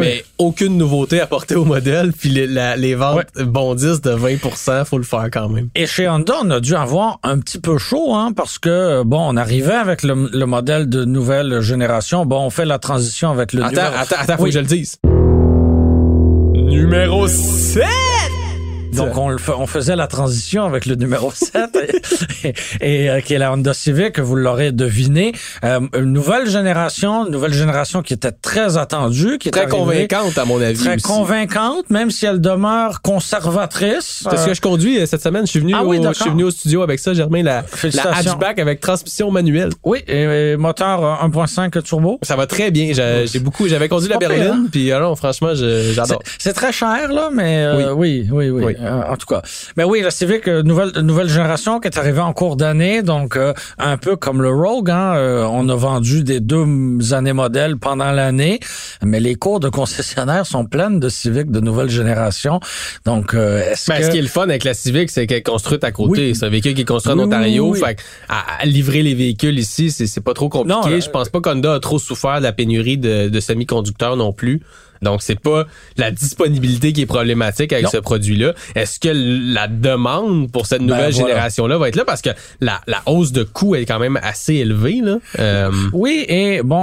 mais 0.00 0.24
aucune 0.38 0.76
nouveauté 0.76 1.20
apportée 1.20 1.54
au 1.56 1.64
modèle. 1.64 2.12
Puis 2.12 2.28
les, 2.28 2.46
la- 2.46 2.76
les 2.76 2.94
ventes 2.94 3.26
bondissent 3.38 4.00
de 4.02 4.12
20% 4.14 4.84
faut 4.84 4.98
le 4.98 5.04
faire 5.04 5.28
quand 5.32 5.48
même. 5.48 5.68
Et 5.74 5.86
chez 5.86 6.08
Honda, 6.08 6.34
on 6.44 6.50
a 6.50 6.60
dû 6.60 6.74
avoir 6.74 7.18
un 7.24 7.38
petit 7.38 7.58
peu 7.60 7.78
chaud, 7.78 8.14
hein, 8.14 8.32
parce 8.34 8.58
que 8.58 9.02
bon, 9.04 9.20
on 9.28 9.36
arrivait 9.36 9.74
avec 9.74 10.02
le, 10.02 10.28
le 10.32 10.46
modèle 10.46 10.88
de 10.88 11.04
nouvelle 11.04 11.60
génération. 11.60 12.26
Bon, 12.26 12.40
on 12.46 12.50
fait 12.50 12.64
la 12.64 12.78
transition 12.78 13.30
avec 13.30 13.52
le 13.52 13.62
Attends, 13.62 13.70
numéro. 13.82 13.94
attends, 13.96 14.16
attends, 14.18 14.36
faut 14.36 14.42
Oui. 14.44 14.50
que 14.50 14.54
je 14.54 14.60
le 14.60 14.66
dise. 14.66 14.96
Numéro 16.54 17.28
7! 17.28 17.82
Donc, 18.92 19.16
on, 19.16 19.36
on 19.58 19.66
faisait 19.66 19.96
la 19.96 20.06
transition 20.06 20.64
avec 20.64 20.86
le 20.86 20.94
numéro 20.94 21.30
7, 21.34 21.70
et, 22.44 22.54
et, 22.80 23.10
euh, 23.10 23.20
qui 23.20 23.34
est 23.34 23.38
la 23.38 23.52
Honda 23.52 23.74
Civic, 23.74 24.18
vous 24.20 24.36
l'aurez 24.36 24.72
deviné. 24.72 25.32
Euh, 25.64 25.80
une 25.96 26.12
nouvelle 26.12 26.48
génération, 26.48 27.26
une 27.26 27.32
nouvelle 27.32 27.52
génération 27.54 28.02
qui 28.02 28.12
était 28.14 28.32
très 28.32 28.76
attendue, 28.76 29.38
qui 29.38 29.48
est 29.48 29.52
Très 29.52 29.62
arrivée 29.62 30.06
convaincante, 30.08 30.38
à 30.38 30.44
mon 30.44 30.60
avis. 30.60 30.78
Très 30.78 30.94
aussi. 30.96 31.02
convaincante, 31.02 31.90
même 31.90 32.10
si 32.10 32.26
elle 32.26 32.40
demeure 32.40 33.00
conservatrice. 33.02 34.24
C'est 34.30 34.36
ce 34.36 34.42
Euh, 34.42 34.46
que 34.46 34.54
je 34.54 34.60
conduis 34.60 34.98
euh, 35.00 35.06
cette 35.06 35.22
semaine. 35.22 35.46
Je 35.46 35.50
suis 35.50 35.60
venu, 35.60 35.72
Ah 35.76 35.84
oui, 35.84 35.98
au, 35.98 36.08
je 36.12 36.20
suis 36.20 36.30
venu 36.30 36.44
au 36.44 36.50
studio 36.50 36.82
avec 36.82 36.98
ça, 36.98 37.14
Germain, 37.14 37.42
la, 37.42 37.64
la 37.82 38.16
hatchback 38.16 38.58
avec 38.58 38.80
transmission 38.80 39.30
manuelle. 39.30 39.70
oui, 39.84 40.00
et, 40.08 40.52
et 40.52 40.56
moteur 40.56 41.04
euh, 41.22 41.28
1.5 41.28 41.82
turbo. 41.82 42.18
Ça 42.22 42.36
va 42.36 42.46
très 42.46 42.70
bien. 42.70 42.92
J'ai 42.92 43.38
beaucoup, 43.40 43.68
j'avais 43.68 43.88
conduit 43.88 44.08
la 44.08 44.18
berline, 44.18 44.42
hein? 44.42 44.66
puis 44.70 44.92
alors, 44.92 45.16
franchement, 45.16 45.54
j'adore. 45.54 46.22
c'est 46.38 46.52
très 46.52 46.72
cher, 46.72 47.12
là, 47.12 47.30
mais 47.32 47.64
euh, 47.64 47.92
oui, 47.94 48.26
oui, 48.30 48.50
oui. 48.50 48.64
Oui. 48.64 48.76
Euh, 48.80 48.81
en 48.86 49.16
tout 49.16 49.26
cas. 49.26 49.42
Mais 49.76 49.84
oui, 49.84 50.00
la 50.02 50.10
Civic, 50.10 50.48
euh, 50.48 50.62
nouvelle, 50.62 50.90
nouvelle 51.02 51.28
génération 51.28 51.80
qui 51.80 51.88
est 51.88 51.98
arrivée 51.98 52.20
en 52.20 52.32
cours 52.32 52.56
d'année, 52.56 53.02
donc 53.02 53.36
euh, 53.36 53.52
un 53.78 53.96
peu 53.96 54.16
comme 54.16 54.42
le 54.42 54.50
Rogue, 54.50 54.90
hein, 54.90 55.14
euh, 55.16 55.44
on 55.50 55.68
a 55.68 55.74
vendu 55.74 56.22
des 56.24 56.40
deux 56.40 56.66
années 57.12 57.32
modèles 57.32 57.76
pendant 57.76 58.10
l'année, 58.12 58.60
mais 59.02 59.20
les 59.20 59.34
cours 59.34 59.60
de 59.60 59.68
concessionnaires 59.68 60.46
sont 60.46 60.64
pleines 60.64 61.00
de 61.00 61.08
Civic 61.08 61.50
de 61.50 61.60
nouvelle 61.60 61.90
génération. 61.90 62.60
Donc, 63.04 63.34
euh, 63.34 63.60
est-ce 63.70 63.90
Ben, 63.90 63.98
que... 63.98 64.04
Ce 64.04 64.10
qui 64.10 64.18
est 64.18 64.22
le 64.22 64.28
fun 64.28 64.42
avec 64.42 64.64
la 64.64 64.74
Civic, 64.74 65.10
c'est 65.10 65.26
qu'elle 65.26 65.38
est 65.38 65.42
construite 65.42 65.84
à 65.84 65.92
côté. 65.92 66.28
Oui. 66.28 66.34
C'est 66.34 66.46
un 66.46 66.50
véhicule 66.50 66.74
qui 66.74 66.82
est 66.82 66.84
construit 66.84 67.12
en 67.12 67.16
Oui, 67.18 67.22
oui, 67.24 67.26
Ontario. 67.28 67.70
oui. 67.72 67.80
Fait 67.80 67.94
que 67.96 68.02
à, 68.28 68.60
à 68.60 68.64
livrer 68.64 69.02
les 69.02 69.14
véhicules 69.14 69.58
ici, 69.58 69.90
c'est 69.90 70.06
c'est 70.06 70.20
pas 70.20 70.34
trop 70.34 70.48
compliqué. 70.48 70.90
Non, 70.90 71.00
Je 71.00 71.10
pense 71.10 71.28
pas 71.28 71.40
qu'Honda 71.40 71.74
a 71.74 71.80
trop 71.80 71.98
souffert 71.98 72.38
de 72.38 72.42
la 72.44 72.52
pénurie 72.52 72.98
de, 72.98 73.28
de 73.28 73.40
semi-conducteurs 73.40 74.16
non 74.16 74.32
plus. 74.32 74.60
Donc, 75.02 75.22
c'est 75.22 75.38
pas 75.38 75.66
la 75.96 76.10
disponibilité 76.10 76.92
qui 76.92 77.02
est 77.02 77.06
problématique 77.06 77.72
avec 77.72 77.84
Non. 77.84 77.90
ce 77.90 77.96
produit-là. 77.98 78.54
Est-ce 78.74 78.98
que 79.00 79.08
la 79.52 79.68
demande 79.68 80.50
pour 80.50 80.66
cette 80.66 80.82
nouvelle 80.82 81.10
Ben, 81.10 81.12
voilà. 81.12 81.28
génération-là 81.34 81.78
va 81.78 81.88
être 81.88 81.96
là? 81.96 82.04
Parce 82.04 82.22
que 82.22 82.30
la, 82.60 82.80
la 82.86 83.02
hausse 83.06 83.32
de 83.32 83.42
coût 83.42 83.74
est 83.74 83.84
quand 83.84 83.98
même 83.98 84.18
assez 84.22 84.54
élevée. 84.54 85.00
Là. 85.02 85.18
Euh, 85.38 85.70
Oui, 85.92 86.24
et 86.28 86.62
bon, 86.62 86.76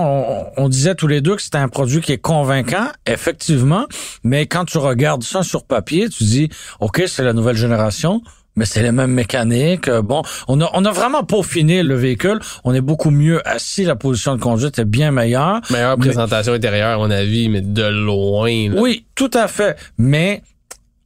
on, 0.57 0.63
on 0.65 0.69
disait 0.69 0.95
tous 0.95 1.07
les 1.07 1.21
deux 1.21 1.35
que 1.35 1.41
c'était 1.41 1.57
un 1.57 1.69
produit 1.69 2.01
qui 2.01 2.11
est 2.11 2.17
convaincant, 2.17 2.87
effectivement, 3.07 3.85
mais 4.23 4.45
quand 4.47 4.65
tu 4.65 4.77
regardes 4.77 5.23
ça 5.23 5.43
sur 5.43 5.63
papier, 5.63 6.09
tu 6.09 6.23
dis, 6.23 6.49
OK, 6.79 7.03
c'est 7.07 7.23
la 7.23 7.33
nouvelle 7.33 7.55
génération, 7.57 8.21
mais 8.59 8.65
c'est 8.65 8.83
les 8.83 8.91
mêmes 8.91 9.11
mécaniques. 9.13 9.87
Euh, 9.87 10.01
Bon, 10.01 10.21
on 10.47 10.59
a, 10.61 10.69
on 10.73 10.85
a 10.85 10.91
vraiment 10.91 11.23
peaufiné 11.23 11.81
le 11.81 11.95
véhicule. 11.95 12.39
On 12.63 12.73
est 12.73 12.81
beaucoup 12.81 13.09
mieux 13.11 13.41
assis. 13.47 13.85
La 13.85 13.95
position 13.95 14.35
de 14.35 14.41
conduite 14.41 14.77
est 14.79 14.85
bien 14.85 15.11
meilleure. 15.11 15.61
Meilleure 15.71 15.97
Mais- 15.97 16.05
présentation 16.05 16.53
intérieure, 16.53 16.89
à 16.89 16.97
mon 16.97 17.09
avis, 17.11 17.47
mais 17.49 17.61
de 17.61 17.83
loin. 17.85 18.69
là. 18.69 18.81
Oui, 18.81 19.05
tout 19.15 19.31
à 19.33 19.47
fait. 19.47 19.77
Mais 19.97 20.41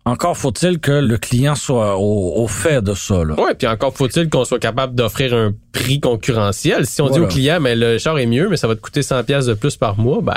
encore 0.05 0.35
faut-il 0.37 0.79
que 0.79 0.91
le 0.91 1.17
client 1.17 1.55
soit 1.55 1.97
au, 1.97 2.33
au 2.43 2.47
fait 2.47 2.81
de 2.81 2.93
ça. 2.93 3.23
Là. 3.23 3.39
Ouais, 3.39 3.53
puis 3.55 3.67
encore 3.67 3.93
faut-il 3.95 4.29
qu'on 4.29 4.43
soit 4.45 4.59
capable 4.59 4.95
d'offrir 4.95 5.33
un 5.33 5.53
prix 5.73 5.99
concurrentiel. 5.99 6.85
Si 6.85 7.01
on 7.01 7.09
dit 7.09 7.19
au 7.19 7.27
client, 7.27 7.59
mais 7.59 7.75
le 7.75 7.97
char 7.97 8.17
est 8.19 8.25
mieux, 8.27 8.47
mais 8.47 8.55
ça 8.57 8.67
va 8.67 8.75
te 8.75 8.79
coûter 8.79 9.01
100 9.01 9.23
pièces 9.23 9.47
de 9.47 9.53
plus 9.55 9.75
par 9.75 9.97
mois, 9.99 10.19
ben, 10.21 10.33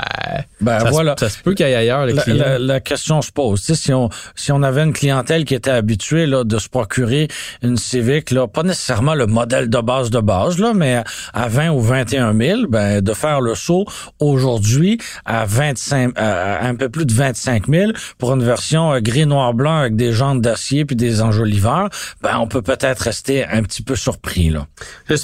Ben 0.59 0.79
ça, 0.79 0.89
voilà. 0.89 1.15
ça 1.17 1.29
se 1.29 1.37
peut 1.39 1.53
qu'il 1.53 1.65
y 1.65 1.69
ait 1.69 1.75
ailleurs 1.75 2.05
le 2.05 2.13
La, 2.13 2.21
client. 2.23 2.43
la- 2.45 2.59
la 2.59 2.79
question 2.81 3.21
se 3.21 3.31
pose. 3.31 3.61
Tu 3.61 3.67
sais, 3.67 3.75
si 3.75 3.93
on 3.93 4.09
si 4.35 4.51
on 4.51 4.61
avait 4.63 4.81
une 4.83 4.93
clientèle 4.93 5.45
qui 5.45 5.53
était 5.55 5.69
habituée 5.71 6.25
là, 6.25 6.43
de 6.43 6.57
se 6.59 6.67
procurer 6.67 7.27
une 7.63 7.77
Civic, 7.77 8.31
là, 8.31 8.47
pas 8.47 8.63
nécessairement 8.63 9.13
le 9.13 9.27
modèle 9.27 9.69
de 9.69 9.79
base 9.79 10.09
de 10.09 10.19
base, 10.19 10.57
là, 10.59 10.73
mais 10.75 11.03
à 11.33 11.47
20 11.47 11.69
ou 11.69 11.79
21 11.81 12.35
000, 12.37 12.67
ben, 12.67 13.01
de 13.01 13.13
faire 13.13 13.39
le 13.39 13.53
saut 13.55 13.85
aujourd'hui 14.19 14.97
à 15.25 15.45
25, 15.45 16.13
à, 16.17 16.55
à 16.57 16.67
un 16.67 16.75
peu 16.75 16.89
plus 16.89 17.05
de 17.05 17.13
25 17.13 17.67
000 17.67 17.91
pour 18.17 18.33
une 18.33 18.43
version 18.43 18.93
euh, 18.93 18.99
gris 18.99 19.25
noir 19.25 19.53
blanc 19.53 19.77
avec 19.79 19.95
des 19.95 20.11
jantes 20.11 20.41
d'acier 20.41 20.85
puis 20.85 20.95
des 20.95 21.21
enjoliveurs, 21.21 21.89
ben 22.21 22.37
on 22.39 22.47
peut 22.47 22.61
peut-être 22.61 22.99
rester 23.01 23.45
un 23.45 23.61
petit 23.63 23.81
peu 23.83 23.95
surpris 23.95 24.49
là. 24.49 24.65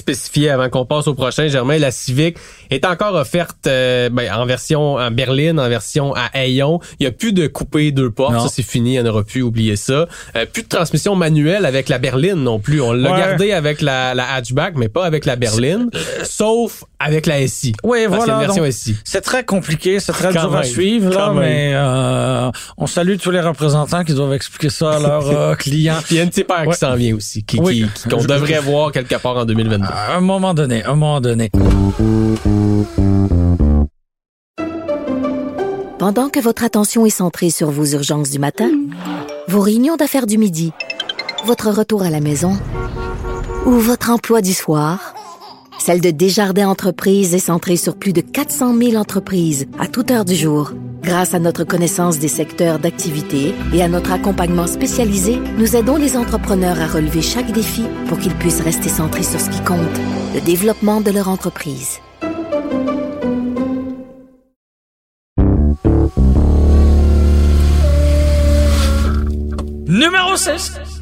Spécifier 0.08 0.50
avant 0.50 0.68
qu'on 0.68 0.84
passe 0.84 1.06
au 1.08 1.14
prochain, 1.14 1.48
Germain, 1.48 1.78
la 1.78 1.90
Civic 1.90 2.36
est 2.70 2.84
encore 2.84 3.14
offerte 3.14 3.66
euh, 3.66 4.10
ben, 4.10 4.30
en 4.34 4.44
version 4.44 4.96
en 4.96 5.10
berline, 5.10 5.58
en 5.58 5.66
version 5.70 6.12
à 6.14 6.28
Ayon. 6.34 6.78
Il 7.00 7.04
y 7.04 7.06
a 7.06 7.10
plus 7.10 7.32
de 7.32 7.46
coupé 7.46 7.90
deux 7.90 8.10
portes, 8.10 8.34
Non. 8.34 8.40
ça 8.40 8.48
c'est 8.54 8.62
fini, 8.62 9.00
on 9.00 9.06
aura 9.06 9.22
pu 9.24 9.40
oublier 9.40 9.76
ça. 9.76 10.06
Euh, 10.36 10.44
plus 10.44 10.62
de 10.64 10.68
transmission 10.68 11.16
manuelle 11.16 11.64
avec 11.64 11.88
la 11.88 11.96
berline 11.96 12.34
non 12.34 12.58
plus. 12.58 12.82
On 12.82 12.92
l'a 12.92 13.12
Ouais. 13.12 13.18
gardé 13.18 13.52
avec 13.52 13.80
la, 13.80 14.12
la 14.14 14.30
hatchback, 14.34 14.74
mais 14.76 14.88
pas 14.88 15.06
avec 15.06 15.24
la 15.24 15.36
berline, 15.36 15.88
sauf 16.22 16.84
avec 16.98 17.24
la 17.24 17.46
SI. 17.48 17.72
Oui, 17.82 18.04
voilà. 18.06 18.34
une 18.34 18.40
version 18.40 18.70
SI. 18.70 18.96
C'est 19.04 19.22
très 19.22 19.44
compliqué, 19.44 20.00
c'est 20.00 20.12
très 20.12 20.34
Quand 20.34 20.48
dur 20.48 20.56
à 20.56 20.64
suivre, 20.64 21.10
là, 21.14 21.26
quand 21.28 21.34
mais 21.34 21.72
euh, 21.74 22.50
on 22.76 22.86
salue 22.86 23.16
tous 23.16 23.30
les 23.30 23.40
représentants 23.40 24.04
qui 24.04 24.12
doivent 24.12 24.34
expliquer 24.34 24.68
ça 24.68 24.96
à 24.96 24.98
leurs 24.98 25.30
euh, 25.34 25.54
clients. 25.54 26.00
Il 26.10 26.18
y 26.18 26.20
a 26.20 26.24
une 26.24 26.28
petite 26.28 26.46
paire 26.46 26.66
Ouais. 26.66 26.74
qui 26.74 26.78
s'en 26.78 26.94
vient 26.94 27.14
aussi, 27.16 27.42
qui, 27.42 27.58
Oui. 27.58 27.86
qui- 27.94 28.08
qu'on 28.10 28.22
devrait 28.24 28.60
voir 28.60 28.92
quelque 28.92 29.14
part 29.16 29.36
en 29.38 29.44
2022. 29.46 29.86
À 29.96 30.16
un 30.16 30.20
moment 30.20 30.54
donné, 30.54 30.82
à 30.82 30.90
un 30.90 30.96
moment 30.96 31.20
donné. 31.20 31.50
Pendant 36.00 36.28
que 36.30 36.40
votre 36.40 36.64
attention 36.64 37.06
est 37.06 37.10
centrée 37.10 37.50
sur 37.50 37.70
vos 37.70 37.84
urgences 37.86 38.30
du 38.30 38.40
matin, 38.40 38.72
vos 39.46 39.60
réunions 39.60 39.94
d'affaires 39.94 40.26
du 40.26 40.36
midi, 40.36 40.72
votre 41.44 41.70
retour 41.70 42.02
à 42.02 42.10
la 42.10 42.18
maison 42.18 42.58
ou 43.66 43.70
votre 43.70 44.10
emploi 44.10 44.42
du 44.42 44.52
soir, 44.52 45.14
celle 45.78 46.00
de 46.00 46.10
Desjardins 46.10 46.68
Entreprises 46.68 47.32
est 47.32 47.38
centrée 47.38 47.76
sur 47.76 47.94
plus 47.94 48.12
de 48.12 48.20
400 48.20 48.76
000 48.76 48.96
entreprises 48.96 49.66
à 49.78 49.86
toute 49.86 50.10
heure 50.10 50.24
du 50.24 50.34
jour. 50.34 50.72
Grâce 51.04 51.34
à 51.34 51.38
notre 51.38 51.64
connaissance 51.64 52.18
des 52.18 52.28
secteurs 52.28 52.78
d'activité 52.78 53.54
et 53.74 53.82
à 53.82 53.88
notre 53.88 54.10
accompagnement 54.10 54.66
spécialisé, 54.66 55.38
nous 55.58 55.76
aidons 55.76 55.96
les 55.96 56.16
entrepreneurs 56.16 56.80
à 56.80 56.86
relever 56.86 57.20
chaque 57.20 57.52
défi 57.52 57.84
pour 58.08 58.18
qu'ils 58.18 58.34
puissent 58.34 58.62
rester 58.62 58.88
centrés 58.88 59.22
sur 59.22 59.38
ce 59.38 59.50
qui 59.50 59.62
compte, 59.64 59.78
le 60.34 60.40
développement 60.40 61.02
de 61.02 61.10
leur 61.10 61.28
entreprise. 61.28 62.00
Numéro 69.86 70.36
6. 70.36 70.93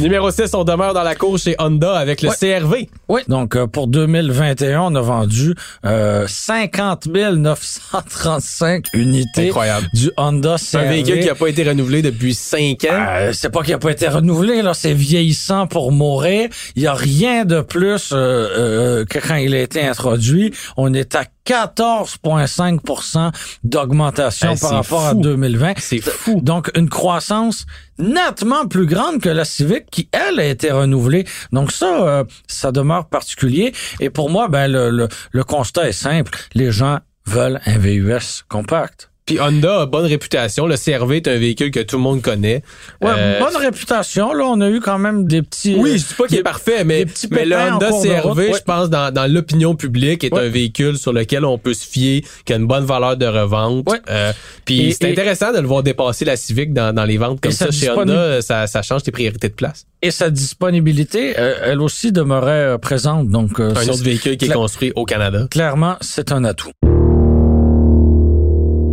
Numéro 0.00 0.30
6, 0.30 0.54
on 0.54 0.64
demeure 0.64 0.94
dans 0.94 1.02
la 1.02 1.14
course 1.14 1.42
chez 1.44 1.54
Honda 1.58 1.94
avec 1.96 2.22
le 2.22 2.30
Ouais. 2.30 2.34
CRV. 2.58 2.88
Oui, 3.08 3.20
donc 3.28 3.54
euh, 3.56 3.66
pour 3.66 3.86
2021, 3.86 4.80
on 4.80 4.94
a 4.94 5.00
vendu 5.00 5.54
euh, 5.84 6.24
50 6.26 7.06
935 7.06 8.86
unités 8.94 9.48
Incroyable. 9.48 9.86
du 9.92 10.10
Honda 10.16 10.56
CRV. 10.56 10.58
C'est 10.64 10.78
un 10.78 10.90
véhicule 10.90 11.20
qui 11.20 11.26
n'a 11.26 11.34
pas 11.34 11.48
été 11.48 11.62
renouvelé 11.68 12.02
depuis 12.02 12.34
5 12.34 12.84
ans. 12.84 13.06
Euh, 13.10 13.32
c'est 13.34 13.50
pas 13.50 13.62
qu'il 13.62 13.74
a 13.74 13.78
pas 13.78 13.90
été 13.90 14.08
renouvelé, 14.08 14.62
là, 14.62 14.72
c'est 14.74 14.94
vieillissant 14.94 15.66
pour 15.66 15.92
mourir. 15.92 16.48
Il 16.76 16.82
y 16.82 16.86
a 16.86 16.94
rien 16.94 17.44
de 17.44 17.60
plus 17.60 18.10
euh, 18.12 18.16
euh, 18.16 19.04
que 19.04 19.18
quand 19.18 19.36
il 19.36 19.54
a 19.54 19.60
été 19.60 19.82
introduit. 19.82 20.52
On 20.76 20.94
est 20.94 21.14
à 21.14 21.24
14,5% 21.46 23.32
d'augmentation 23.64 24.56
par 24.56 24.70
rapport 24.70 25.06
à 25.06 25.10
fou. 25.10 25.20
2020. 25.20 25.74
C'est 25.78 26.00
fou. 26.00 26.40
Donc, 26.42 26.70
une 26.76 26.88
croissance 26.88 27.66
nettement 27.98 28.66
plus 28.66 28.86
grande 28.86 29.20
que 29.20 29.28
la 29.28 29.44
Civic 29.44 29.86
qui, 29.90 30.08
elle, 30.12 30.40
a 30.40 30.44
été 30.44 30.70
renouvelée. 30.70 31.26
Donc 31.52 31.72
ça, 31.72 32.02
euh, 32.02 32.24
ça 32.46 32.72
demeure 32.72 33.08
particulier. 33.08 33.72
Et 34.00 34.10
pour 34.10 34.30
moi, 34.30 34.48
ben 34.48 34.68
le, 34.68 34.90
le, 34.90 35.08
le 35.32 35.44
constat 35.44 35.88
est 35.88 35.92
simple. 35.92 36.38
Les 36.54 36.72
gens 36.72 36.98
veulent 37.26 37.60
un 37.66 37.78
VUS 37.78 38.44
compact. 38.48 39.09
Puis 39.30 39.38
Honda 39.40 39.82
a 39.82 39.86
bonne 39.86 40.06
réputation. 40.06 40.66
Le 40.66 40.74
CRV 40.76 41.18
est 41.18 41.28
un 41.28 41.36
véhicule 41.38 41.70
que 41.70 41.78
tout 41.78 41.94
le 41.98 42.02
monde 42.02 42.20
connaît. 42.20 42.64
Ouais, 43.00 43.12
Euh, 43.16 43.38
bonne 43.38 43.54
réputation. 43.56 44.32
Là, 44.32 44.42
on 44.46 44.60
a 44.60 44.68
eu 44.68 44.80
quand 44.80 44.98
même 44.98 45.24
des 45.28 45.40
petits. 45.42 45.76
Oui, 45.78 45.98
je 45.98 46.08
dis 46.08 46.14
pas 46.14 46.26
qu'il 46.26 46.38
est 46.38 46.42
parfait, 46.42 46.82
mais, 46.82 47.04
le 47.30 47.54
Honda 47.56 47.90
CRV, 47.90 48.48
ouais. 48.48 48.52
je 48.58 48.62
pense, 48.64 48.90
dans, 48.90 49.14
dans 49.14 49.32
l'opinion 49.32 49.76
publique, 49.76 50.24
est 50.24 50.34
Ouais. 50.34 50.46
un 50.46 50.48
véhicule 50.48 50.98
sur 50.98 51.12
lequel 51.12 51.44
on 51.44 51.58
peut 51.58 51.74
se 51.74 51.86
fier, 51.86 52.22
qui 52.44 52.52
a 52.52 52.56
une 52.56 52.66
bonne 52.66 52.84
valeur 52.84 53.16
de 53.16 53.26
revente. 53.26 53.86
Euh, 54.08 54.32
puis 54.64 54.96
c'est 55.00 55.08
intéressant 55.12 55.52
de 55.52 55.58
le 55.60 55.66
voir 55.68 55.84
dépasser 55.84 56.24
la 56.24 56.34
Civic 56.36 56.72
dans, 56.72 56.92
dans 56.92 57.04
les 57.04 57.16
ventes 57.16 57.40
comme 57.40 57.52
ça, 57.52 57.70
chez 57.70 57.88
Honda. 57.90 58.42
Ça, 58.42 58.66
ça 58.66 58.82
change 58.82 59.04
tes 59.04 59.12
priorités 59.12 59.48
de 59.48 59.54
place. 59.54 59.86
Et 60.02 60.10
sa 60.10 60.28
disponibilité, 60.30 61.38
euh, 61.38 61.54
elle 61.62 61.80
aussi 61.80 62.10
demeurait 62.10 62.78
présente. 62.80 63.28
Donc, 63.28 63.60
Un 63.60 63.70
autre 63.88 64.02
véhicule 64.02 64.36
qui 64.36 64.46
est 64.46 64.48
construit 64.48 64.92
au 64.96 65.04
Canada. 65.04 65.46
clairement, 65.50 65.96
c'est 66.00 66.32
un 66.32 66.42
atout. 66.42 66.70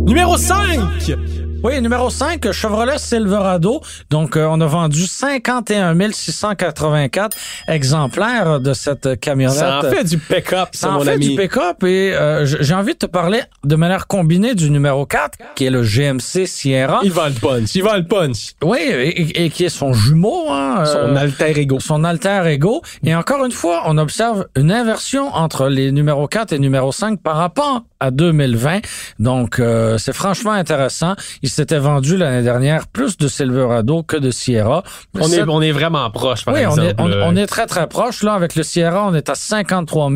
Numéro 0.08 0.38
5! 0.38 1.47
Oui, 1.64 1.80
numéro 1.82 2.08
5, 2.08 2.52
Chevrolet 2.52 2.98
Silverado. 2.98 3.80
Donc, 4.10 4.36
euh, 4.36 4.46
on 4.48 4.60
a 4.60 4.66
vendu 4.66 5.06
51 5.06 5.92
684 6.12 7.36
exemplaires 7.66 8.60
de 8.60 8.72
cette 8.72 9.18
camionnette. 9.18 9.56
Ça 9.58 9.78
en 9.80 9.82
fait 9.90 10.04
du 10.04 10.18
pick-up, 10.18 10.68
ça, 10.72 10.78
Ça 10.86 10.90
en 10.90 10.98
mon 10.98 11.00
fait 11.04 11.10
ami. 11.14 11.30
du 11.30 11.36
pick-up 11.36 11.82
et 11.82 12.14
euh, 12.14 12.46
j'ai 12.46 12.74
envie 12.74 12.92
de 12.92 12.98
te 12.98 13.06
parler 13.06 13.40
de 13.64 13.74
manière 13.74 14.06
combinée 14.06 14.54
du 14.54 14.70
numéro 14.70 15.04
4, 15.04 15.36
qui 15.56 15.64
est 15.66 15.70
le 15.70 15.82
GMC 15.82 16.46
Sierra. 16.46 17.00
Il 17.02 17.10
vend 17.10 17.26
le 17.26 17.32
punch. 17.32 17.74
Il 17.74 17.82
vend 17.82 17.96
le 17.96 18.04
punch. 18.06 18.52
Oui, 18.62 18.78
et, 18.80 19.44
et 19.44 19.50
qui 19.50 19.64
est 19.64 19.68
son 19.68 19.92
jumeau. 19.92 20.50
Hein, 20.52 20.84
Son 20.86 20.98
euh, 20.98 21.16
alter 21.16 21.58
ego. 21.58 21.80
son 21.80 22.04
alter 22.04 22.42
ego. 22.46 22.82
Et 23.04 23.16
encore 23.16 23.44
une 23.44 23.50
fois, 23.52 23.82
on 23.86 23.98
observe 23.98 24.46
une 24.54 24.70
inversion 24.70 25.34
entre 25.34 25.68
les 25.68 25.90
numéros 25.90 26.28
4 26.28 26.52
et 26.52 26.58
numéro 26.60 26.92
5 26.92 27.20
par 27.20 27.36
rapport 27.36 27.82
à 28.00 28.12
2020. 28.12 28.78
Donc, 29.18 29.58
euh, 29.58 29.98
c'est 29.98 30.12
franchement 30.12 30.52
intéressant. 30.52 31.16
Il 31.48 31.50
s'était 31.50 31.78
vendu 31.78 32.18
l'année 32.18 32.42
dernière 32.42 32.86
plus 32.88 33.16
de 33.16 33.26
Silverado 33.26 34.02
que 34.02 34.18
de 34.18 34.30
Sierra. 34.30 34.82
On 35.14 35.20
est, 35.20 35.28
Cette- 35.28 35.48
on 35.48 35.62
est 35.62 35.72
vraiment 35.72 36.10
proche, 36.10 36.44
par 36.44 36.52
oui, 36.52 36.60
on 36.66 36.76
est, 36.76 36.94
on, 37.00 37.10
on 37.10 37.36
est 37.36 37.46
très, 37.46 37.64
très 37.64 37.86
proche. 37.86 38.22
Là, 38.22 38.34
avec 38.34 38.54
le 38.54 38.62
Sierra, 38.62 39.06
on 39.08 39.14
est 39.14 39.30
à 39.30 39.34
53 39.34 40.10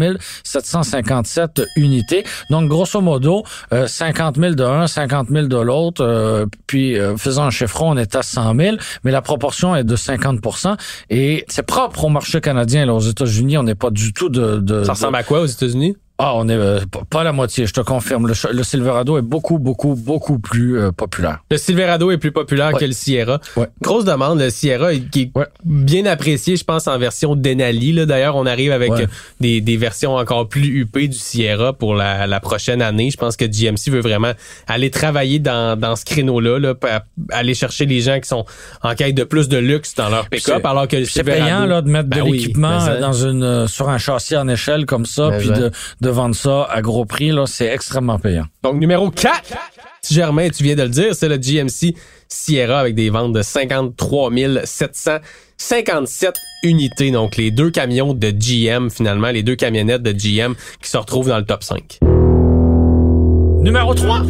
757 0.44 1.62
unités. 1.76 2.24
Donc, 2.50 2.68
grosso 2.68 3.00
modo, 3.00 3.44
euh, 3.72 3.86
50 3.86 4.36
000 4.36 4.54
de 4.54 4.62
un, 4.62 4.86
50 4.86 5.28
000 5.30 5.46
de 5.46 5.56
l'autre. 5.56 6.04
euh, 6.04 6.44
puis, 6.66 6.98
euh, 6.98 7.16
faisant 7.16 7.44
un 7.44 7.50
chiffron, 7.50 7.92
on 7.92 7.96
est 7.96 8.14
à 8.14 8.22
100 8.22 8.54
000. 8.54 8.76
Mais 9.04 9.10
la 9.10 9.22
proportion 9.22 9.74
est 9.74 9.84
de 9.84 9.96
50% 9.96 10.76
Et 11.08 11.46
c'est 11.48 11.62
propre 11.64 12.04
au 12.04 12.08
marché 12.10 12.42
canadien. 12.42 12.84
Là, 12.84 12.92
aux 12.92 13.00
États-Unis, 13.00 13.56
on 13.56 13.62
n'est 13.62 13.74
pas 13.74 13.88
du 13.90 14.12
tout 14.12 14.28
de... 14.28 14.56
de 14.58 14.84
Ça 14.84 14.92
ressemble 14.92 15.16
à 15.16 15.22
quoi 15.22 15.40
aux 15.40 15.46
États-Unis? 15.46 15.96
Ah, 16.24 16.34
on 16.36 16.48
est 16.48 16.54
euh, 16.54 16.78
pas 17.10 17.24
la 17.24 17.32
moitié, 17.32 17.66
je 17.66 17.72
te 17.72 17.80
confirme. 17.80 18.28
Le, 18.28 18.62
Silverado 18.62 19.18
est 19.18 19.22
beaucoup, 19.22 19.58
beaucoup, 19.58 19.96
beaucoup 19.96 20.38
plus 20.38 20.78
euh, 20.78 20.92
populaire. 20.92 21.38
Le 21.50 21.56
Silverado 21.56 22.12
est 22.12 22.18
plus 22.18 22.30
populaire 22.30 22.72
Ouais. 22.72 22.78
que 22.78 22.84
le 22.84 22.92
Sierra. 22.92 23.40
Ouais. 23.56 23.66
Grosse 23.80 24.04
demande, 24.04 24.38
le 24.40 24.48
Sierra, 24.50 24.92
est- 24.94 25.10
qui 25.10 25.22
est 25.22 25.30
Ouais. 25.36 25.46
bien 25.64 26.06
apprécié, 26.06 26.54
je 26.56 26.62
pense, 26.62 26.86
en 26.86 26.96
version 26.96 27.34
Denali. 27.34 27.92
Là. 27.92 28.06
D'ailleurs, 28.06 28.36
on 28.36 28.46
arrive 28.46 28.70
avec 28.70 28.92
euh, 28.92 29.06
des, 29.40 29.60
des 29.60 29.76
versions 29.76 30.14
encore 30.14 30.48
plus 30.48 30.68
huppées 30.68 31.08
du 31.08 31.18
Sierra 31.18 31.72
pour 31.72 31.96
la, 31.96 32.28
la 32.28 32.38
prochaine 32.38 32.82
année. 32.82 33.10
Je 33.10 33.16
pense 33.16 33.36
que 33.36 33.44
GMC 33.44 33.90
veut 33.90 34.00
vraiment 34.00 34.30
aller 34.68 34.90
travailler 34.90 35.40
dans, 35.40 35.76
dans 35.76 35.96
ce 35.96 36.04
créneau-là, 36.04 36.60
là, 36.60 36.74
aller 37.30 37.54
chercher 37.54 37.84
les 37.84 38.00
gens 38.00 38.20
qui 38.20 38.28
sont 38.28 38.44
en 38.82 38.94
quête 38.94 39.16
de 39.16 39.24
plus 39.24 39.48
de 39.48 39.58
luxe 39.58 39.96
dans 39.96 40.08
leur 40.08 40.28
pick-up, 40.28 40.60
c'est- 40.62 40.66
alors 40.68 40.86
que 40.86 40.96
le 40.98 41.04
C'est 41.04 41.24
payant 41.24 41.66
là 41.66 41.82
de 41.82 41.90
mettre 41.90 42.08
de 42.10 42.14
Ben 42.14 42.24
l'équipement 42.24 42.80
euh, 42.86 43.00
dans 43.00 43.12
une 43.12 43.66
sur 43.66 43.88
un 43.88 43.98
châssis 43.98 44.36
en 44.36 44.46
échelle 44.46 44.86
comme 44.86 45.04
ça, 45.04 45.30
puis 45.40 45.48
de, 45.48 45.72
de 46.00 46.11
vendre 46.12 46.34
ça 46.34 46.64
à 46.64 46.80
gros 46.82 47.04
prix 47.04 47.30
là, 47.30 47.46
c'est 47.46 47.66
extrêmement 47.66 48.18
payant. 48.18 48.44
Donc, 48.62 48.76
numéro 48.76 49.10
4, 49.10 49.54
Germain, 50.10 50.48
tu 50.50 50.62
viens 50.62 50.76
de 50.76 50.82
le 50.82 50.88
dire, 50.88 51.14
c'est 51.14 51.28
le 51.28 51.36
GMC 51.36 51.94
Sierra 52.28 52.80
avec 52.80 52.94
des 52.94 53.10
ventes 53.10 53.32
de 53.32 53.42
53 53.42 54.30
757 54.64 56.34
unités. 56.64 57.10
Donc, 57.10 57.36
les 57.36 57.50
deux 57.50 57.70
camions 57.70 58.14
de 58.14 58.30
GM, 58.30 58.90
finalement, 58.90 59.30
les 59.30 59.42
deux 59.42 59.56
camionnettes 59.56 60.02
de 60.02 60.12
GM 60.12 60.54
qui 60.80 60.90
se 60.90 60.96
retrouvent 60.96 61.28
dans 61.28 61.38
le 61.38 61.44
top 61.44 61.62
5. 61.62 61.98
Numéro 63.60 63.94
3. 63.94 64.22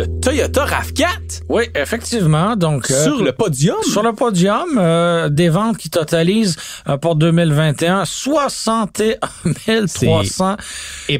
Le 0.00 0.06
Toyota 0.20 0.64
RAV4 0.64 1.42
Oui, 1.50 1.64
effectivement. 1.74 2.56
Donc 2.56 2.90
euh, 2.90 3.04
sur 3.04 3.22
le 3.22 3.32
podium. 3.32 3.76
Sur 3.82 4.02
le 4.02 4.14
podium, 4.14 4.78
euh, 4.78 5.28
des 5.28 5.50
ventes 5.50 5.76
qui 5.76 5.90
totalisent 5.90 6.56
euh, 6.88 6.96
pour 6.96 7.16
2021 7.16 8.06
61 8.06 9.16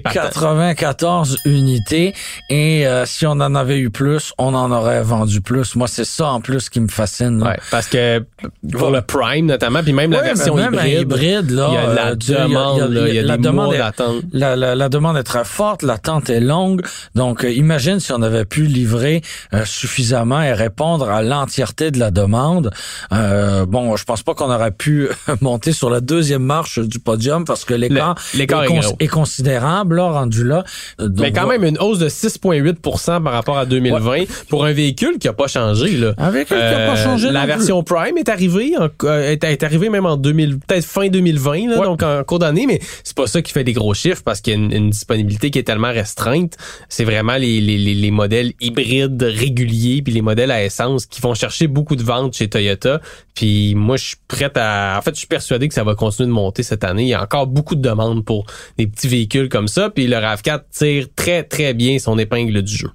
394 0.03 1.37
unités. 1.45 2.15
Et 2.49 2.87
si 3.05 3.27
on 3.27 3.33
en 3.33 3.55
avait 3.55 3.79
eu 3.79 3.91
plus, 3.91 4.33
on 4.39 4.55
en 4.55 4.71
aurait 4.73 5.03
vendu 5.03 5.43
plus. 5.43 5.77
Moi, 5.77 5.87
c'est 5.89 6.05
ça 6.07 6.29
en 6.29 6.41
plus 6.41 6.71
qui 6.71 6.81
me 6.81 6.89
fascine. 6.89 7.39
là. 7.41 7.51
Ouais, 7.51 7.59
parce 7.71 7.87
que 7.87 8.25
pour 8.73 8.91
le 8.91 9.03
Prime 9.03 9.45
notamment, 9.47 9.83
puis 9.83 9.93
même 9.93 10.11
la 10.13 10.21
Ouais, 10.21 10.27
version 10.35 10.55
même 10.55 10.73
hybride, 10.73 11.01
hybride, 11.01 11.51
là, 11.51 11.69
il 11.71 11.75
y 11.75 11.77
a 11.77 11.87
de 11.91 11.95
la 11.97 12.15
demande, 12.15 12.91
il 13.09 13.15
y 13.15 13.19
a- 13.19 13.23
la 13.23 13.37
demande 13.37 13.75
est- 13.75 13.79
d'attente. 13.79 14.23
La, 14.33 14.57
la, 14.57 14.75
la 14.75 14.89
demande 14.89 15.17
est 15.19 15.23
très 15.23 15.45
forte, 15.45 15.83
l'attente 15.83 16.31
est 16.31 16.41
longue. 16.41 16.83
Donc, 17.15 17.45
imagine 17.49 18.01
si 18.01 18.13
on 18.13 18.23
avait 18.23 18.45
pu 18.45 18.67
livrer 18.71 19.23
euh, 19.55 19.65
suffisamment 19.65 20.41
et 20.43 20.53
répondre 20.53 21.09
à 21.11 21.23
l'entièreté 21.23 21.91
de 21.91 21.99
la 21.99 22.11
demande. 22.11 22.71
Euh, 23.13 23.67
bon, 23.67 23.97
je 23.97 24.05
pense 24.05 24.23
pas 24.23 24.35
qu'on 24.35 24.51
aurait 24.51 24.71
pu 24.73 25.09
monter 25.41 25.73
sur 25.73 25.91
la 25.91 26.01
deuxième 26.01 26.43
marche 26.43 26.79
du 26.79 26.99
podium 26.99 27.45
parce 27.45 27.65
que 27.65 27.75
l'écart 27.75 28.17
est 28.39 28.47
cons- 28.47 28.79
gros. 28.81 28.97
est 29.01 29.09
considérable, 29.09 29.97
là, 29.97 30.11
rendu 30.11 30.45
là. 30.45 30.65
Euh, 31.01 31.09
donc, 31.09 31.21
mais 31.21 31.33
quand 31.33 31.47
même 31.47 31.65
une 31.65 31.79
hausse 31.79 31.99
de 31.99 32.09
6,8% 32.09 33.23
par 33.23 33.33
rapport 33.33 33.59
à 33.59 33.67
2020 33.67 34.25
pour 34.49 34.65
un 34.65 34.73
véhicule 34.73 35.19
qui 35.19 35.29
a 35.29 35.33
pas 35.33 35.47
changé. 35.49 35.97
Là. 35.97 36.15
Un 36.19 36.31
véhicule 36.31 36.57
qui 36.57 36.63
a 36.63 36.87
pas 36.87 36.97
changé 36.97 37.31
La 37.31 37.41
plus. 37.43 37.49
version 37.49 37.83
Prime 37.83 38.17
est 38.19 38.29
arrivée, 38.29 38.75
en- 38.79 38.89
euh, 39.05 39.31
est, 39.33 39.45
est 39.45 39.63
arrivée 39.63 39.89
même 39.89 40.07
en 40.07 40.17
2000, 40.17 40.59
peut-être 40.59 40.85
fin 40.85 41.09
2020, 41.09 41.69
là, 41.69 41.79
Ouais. 41.79 41.85
donc 41.87 42.03
en 42.03 42.23
cours 42.25 42.39
d'année, 42.39 42.67
mais 42.67 42.81
c'est 43.05 43.17
pas 43.17 43.27
ça 43.27 43.43
qui 43.43 43.53
fait 43.53 43.65
des 43.65 43.73
gros 43.73 43.95
chiffres 43.95 44.23
parce 44.25 44.41
qu'il 44.41 44.53
y 44.53 44.57
a 44.57 44.59
une, 44.59 44.73
une 44.73 44.91
disponibilité 44.91 45.51
qui 45.51 45.59
est 45.59 45.63
tellement 45.65 45.91
restreinte. 45.93 46.57
C'est 46.89 47.05
vraiment 47.05 47.37
les, 47.37 47.61
les, 47.61 47.79
les, 47.79 47.95
les 47.95 48.11
modèles 48.11 48.50
hybrides 48.61 49.23
réguliers 49.23 50.03
puis 50.03 50.13
les 50.13 50.23
modèles 50.23 50.51
à 50.51 50.65
essence 50.65 51.07
qui 51.07 51.21
vont 51.21 51.35
chercher 51.35 51.67
beaucoup 51.67 51.97
de 51.97 52.03
ventes 52.03 52.35
chez 52.35 52.49
Toyota. 52.49 53.01
Puis 53.35 53.75
moi, 53.75 53.97
je 53.97 54.05
suis 54.07 54.17
prête 54.29 54.57
à... 54.57 54.97
En 54.99 55.03
fait, 55.03 55.15
je 55.15 55.19
suis 55.19 55.27
persuadé 55.27 55.69
que 55.69 55.75
ça 55.75 55.85
va 55.85 55.95
continuer 55.95 56.29
de 56.29 56.33
monter 56.33 56.63
cette 56.63 56.85
année. 56.85 57.03
Il 57.03 57.09
y 57.09 57.15
a 57.15 57.23
encore 57.23 57.47
beaucoup 57.47 57.75
de 57.75 57.83
demandes 57.83 58.25
pour 58.25 58.47
des 58.79 58.87
petits 58.87 59.09
véhicules 59.09 59.49
comme 59.49 59.69
ça. 59.69 59.91
Puis 59.91 60.07
le 60.07 60.17
RAV4 60.17 60.63
tire 60.71 61.07
très, 61.15 61.43
très 61.43 61.75
bien 61.75 61.99
son 61.99 62.19
épingle 62.19 62.63
du 62.63 62.77
jeu. 62.77 62.91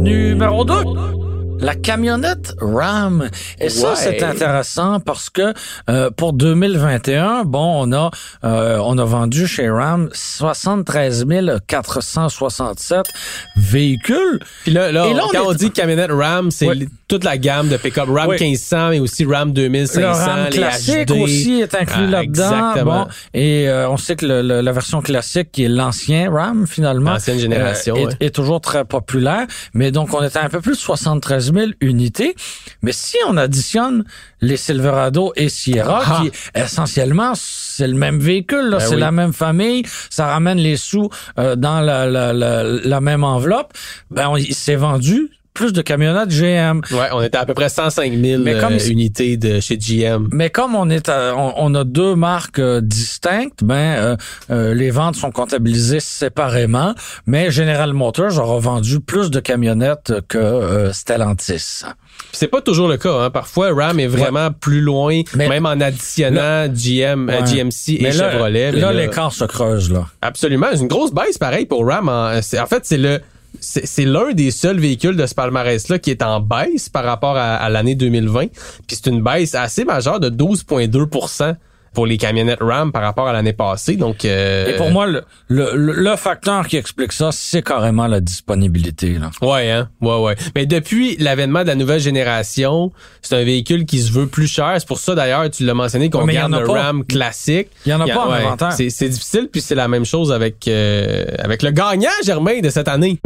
Numéro 0.00 0.64
2. 0.64 1.27
La 1.60 1.74
camionnette 1.74 2.54
Ram. 2.60 3.28
Et 3.60 3.68
ça, 3.68 3.94
c'est 3.96 4.22
intéressant 4.22 5.00
parce 5.00 5.28
que 5.30 5.52
euh, 5.90 6.10
pour 6.10 6.32
2021, 6.32 7.44
bon, 7.44 7.84
on 7.88 7.92
a 7.92 8.10
euh, 8.44 8.78
on 8.82 8.96
a 8.98 9.04
vendu 9.04 9.46
chez 9.46 9.68
Ram 9.68 10.08
73 10.12 11.26
467 11.66 13.06
véhicules. 13.56 14.38
Puis 14.64 14.72
là, 14.72 14.92
là, 14.92 15.06
Et 15.08 15.14
là, 15.14 15.22
on 15.24 15.28
quand 15.28 15.34
est- 15.42 15.46
on 15.46 15.52
dit 15.52 15.70
camionnette 15.70 16.10
Ram, 16.12 16.50
c'est 16.50 16.68
toute 17.08 17.24
la 17.24 17.38
gamme 17.38 17.68
de 17.68 17.76
pick-up. 17.76 18.08
Ram 18.08 18.28
Ouais. 18.28 18.36
1500, 18.38 18.90
mais 18.90 19.00
aussi 19.00 19.24
Ram 19.24 19.52
2500, 19.52 20.00
Le 20.00 20.30
Ram 20.30 20.44
les 20.50 20.56
classique 20.58 21.08
HD. 21.08 21.20
aussi 21.22 21.60
est 21.60 21.74
inclus 21.74 22.04
Ah, 22.06 22.10
là-dedans. 22.10 22.84
Bon, 22.84 23.06
et 23.34 23.68
euh, 23.68 23.88
on 23.90 23.96
sait 23.96 24.14
que 24.16 24.26
le- 24.26 24.42
le- 24.42 24.60
la 24.60 24.72
version 24.72 25.00
classique, 25.00 25.50
qui 25.52 25.64
est 25.64 25.68
l'ancien 25.68 26.30
Ram 26.30 26.66
finalement, 26.66 27.12
L'ancienne 27.12 27.38
génération, 27.38 27.94
euh, 27.96 28.00
est, 28.00 28.06
ouais. 28.06 28.16
est 28.20 28.34
toujours 28.34 28.60
très 28.60 28.84
populaire. 28.84 29.46
Mais 29.74 29.90
donc 29.90 30.12
on 30.14 30.22
était 30.22 30.38
à 30.38 30.44
un 30.44 30.48
peu 30.48 30.60
plus 30.60 30.72
de 30.72 30.76
73 30.76 31.47
000 31.52 31.70
unités. 31.80 32.34
Mais 32.82 32.92
si 32.92 33.16
on 33.28 33.36
additionne 33.36 34.04
les 34.40 34.56
Silverado 34.56 35.32
et 35.36 35.48
Sierra, 35.48 36.02
Ah. 36.06 36.22
qui 36.22 36.30
essentiellement 36.58 37.32
c'est 37.34 37.88
le 37.88 37.94
même 37.94 38.18
véhicule, 38.18 38.68
Ben 38.72 38.80
c'est 38.80 38.94
oui. 38.94 39.00
la 39.00 39.10
même 39.12 39.32
famille, 39.32 39.82
ça 40.10 40.26
ramène 40.28 40.58
les 40.58 40.76
sous 40.76 41.08
euh, 41.38 41.56
dans 41.56 41.80
la, 41.80 42.06
la, 42.06 42.32
la, 42.32 42.62
la 42.64 43.00
même 43.00 43.24
enveloppe. 43.24 43.72
Ben 44.10 44.28
on- 44.28 44.36
il 44.36 44.54
s'est 44.54 44.76
vendu 44.76 45.30
plus 45.54 45.72
de 45.72 45.82
camionnettes 45.82 46.28
GM. 46.30 46.80
Ouais, 46.92 47.08
on 47.12 47.20
était 47.22 47.38
à 47.38 47.44
peu 47.44 47.54
près 47.54 47.68
105 47.68 48.12
000 48.14 48.42
Mais 48.42 48.58
comme 48.60 48.74
euh, 48.74 48.88
unités 48.88 49.36
de 49.36 49.58
chez 49.60 49.76
GM. 49.76 50.28
Mais 50.32 50.50
comme 50.50 50.74
on 50.76 50.88
est, 50.88 51.08
à- 51.08 51.34
on, 51.36 51.52
on 51.56 51.74
a 51.74 51.82
deux 51.84 52.14
marques 52.14 52.60
euh, 52.60 52.80
distinctes, 52.80 53.64
ben 53.64 53.74
euh, 53.74 54.16
euh, 54.50 54.74
les 54.74 54.90
ventes 54.90 55.16
sont 55.16 55.30
comptabilisées 55.32 56.00
séparément. 56.00 56.94
Mais 57.26 57.50
General 57.50 57.92
Motors 57.92 58.38
aura 58.38 58.58
vendu 58.60 59.00
plus 59.00 59.30
de 59.30 59.40
camionnettes 59.40 60.12
que 60.28 60.90
Stellantis. 60.92 61.82
C'est 62.32 62.48
pas 62.48 62.60
toujours 62.60 62.88
le 62.88 62.96
cas. 62.96 63.12
Hein. 63.22 63.30
Parfois, 63.30 63.72
Ram 63.74 63.98
est 64.00 64.06
vraiment 64.06 64.50
plus 64.52 64.80
loin, 64.80 65.22
Mais- 65.34 65.48
même 65.48 65.66
en 65.66 65.80
additionnant 65.80 66.66
GM, 66.68 67.28
Ouais. 67.28 67.44
GMC 67.44 67.94
et 68.00 68.02
là, 68.12 68.12
Chevrolet. 68.32 68.72
là, 68.72 68.92
l'écart 68.92 69.32
se 69.32 69.44
creuse 69.44 69.90
là. 69.90 70.06
Absolument. 70.22 70.66
C'est 70.72 70.80
une 70.80 70.88
grosse 70.88 71.12
baisse, 71.12 71.38
pareil, 71.38 71.66
pour 71.66 71.86
Ram. 71.86 72.08
En 72.08 72.40
fait, 72.66 72.80
c'est 72.84 72.98
le 72.98 73.20
c'est 73.60 74.04
l'un 74.04 74.32
des 74.32 74.50
seuls 74.50 74.78
véhicules 74.78 75.16
de 75.16 75.26
ce 75.26 75.34
palmarès-là 75.34 75.98
qui 75.98 76.10
est 76.10 76.22
en 76.22 76.40
baisse 76.40 76.88
par 76.88 77.04
rapport 77.04 77.36
à, 77.36 77.56
à 77.56 77.68
l'année 77.68 77.94
2020. 77.94 78.46
Puis 78.86 78.96
c'est 79.02 79.06
une 79.06 79.22
baisse 79.22 79.54
assez 79.54 79.84
majeure 79.84 80.20
de 80.20 80.30
12,2% 80.30 81.54
pour 81.94 82.06
les 82.06 82.18
camionnettes 82.18 82.58
Ram 82.60 82.92
par 82.92 83.02
rapport 83.02 83.26
à 83.26 83.32
l'année 83.32 83.54
passée. 83.54 83.96
Donc, 83.96 84.24
euh, 84.24 84.68
Et 84.68 84.76
pour 84.76 84.90
moi, 84.90 85.06
le, 85.06 85.24
le, 85.48 85.72
le- 85.74 86.16
facteur 86.16 86.68
qui 86.68 86.76
explique 86.76 87.12
ça, 87.12 87.30
c'est 87.32 87.62
carrément 87.62 88.06
la 88.06 88.20
disponibilité. 88.20 89.18
Là. 89.18 89.30
Ouais, 89.42 89.70
hein? 89.70 89.88
Ouais, 90.02 90.16
ouais. 90.20 90.36
Mais 90.54 90.66
depuis 90.66 91.16
l'avènement 91.16 91.62
de 91.62 91.68
la 91.68 91.74
nouvelle 91.74 91.98
génération, 91.98 92.92
c'est 93.22 93.34
un 93.36 93.42
véhicule 93.42 93.86
qui 93.86 94.00
se 94.00 94.12
veut 94.12 94.26
plus 94.26 94.46
cher. 94.46 94.74
C'est 94.78 94.86
pour 94.86 94.98
ça, 95.00 95.14
d'ailleurs, 95.14 95.50
tu 95.50 95.64
l'as 95.64 95.74
mentionné, 95.74 96.10
qu'on 96.10 96.24
Ouais, 96.26 96.34
garde 96.34 96.52
le 96.52 96.64
pas. 96.66 96.82
Ram 96.82 97.04
classique. 97.04 97.68
Il 97.86 97.90
y 97.90 97.94
en 97.94 98.00
a 98.02 98.06
pas 98.06 98.26
en 98.26 98.30
ouais, 98.32 98.42
inventaire. 98.44 98.72
C'est, 98.72 98.90
c'est 98.90 99.08
difficile, 99.08 99.48
puis 99.50 99.62
c'est 99.62 99.74
la 99.74 99.88
même 99.88 100.04
chose 100.04 100.30
avec, 100.30 100.68
euh, 100.68 101.24
avec 101.38 101.62
le 101.62 101.70
gagnant, 101.70 102.10
Germain, 102.22 102.60
de 102.60 102.68
cette 102.68 102.88
année. 102.88 103.18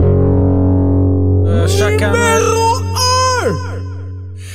Euh, 1.52 1.66
chaque 1.68 2.00
année. 2.00 2.18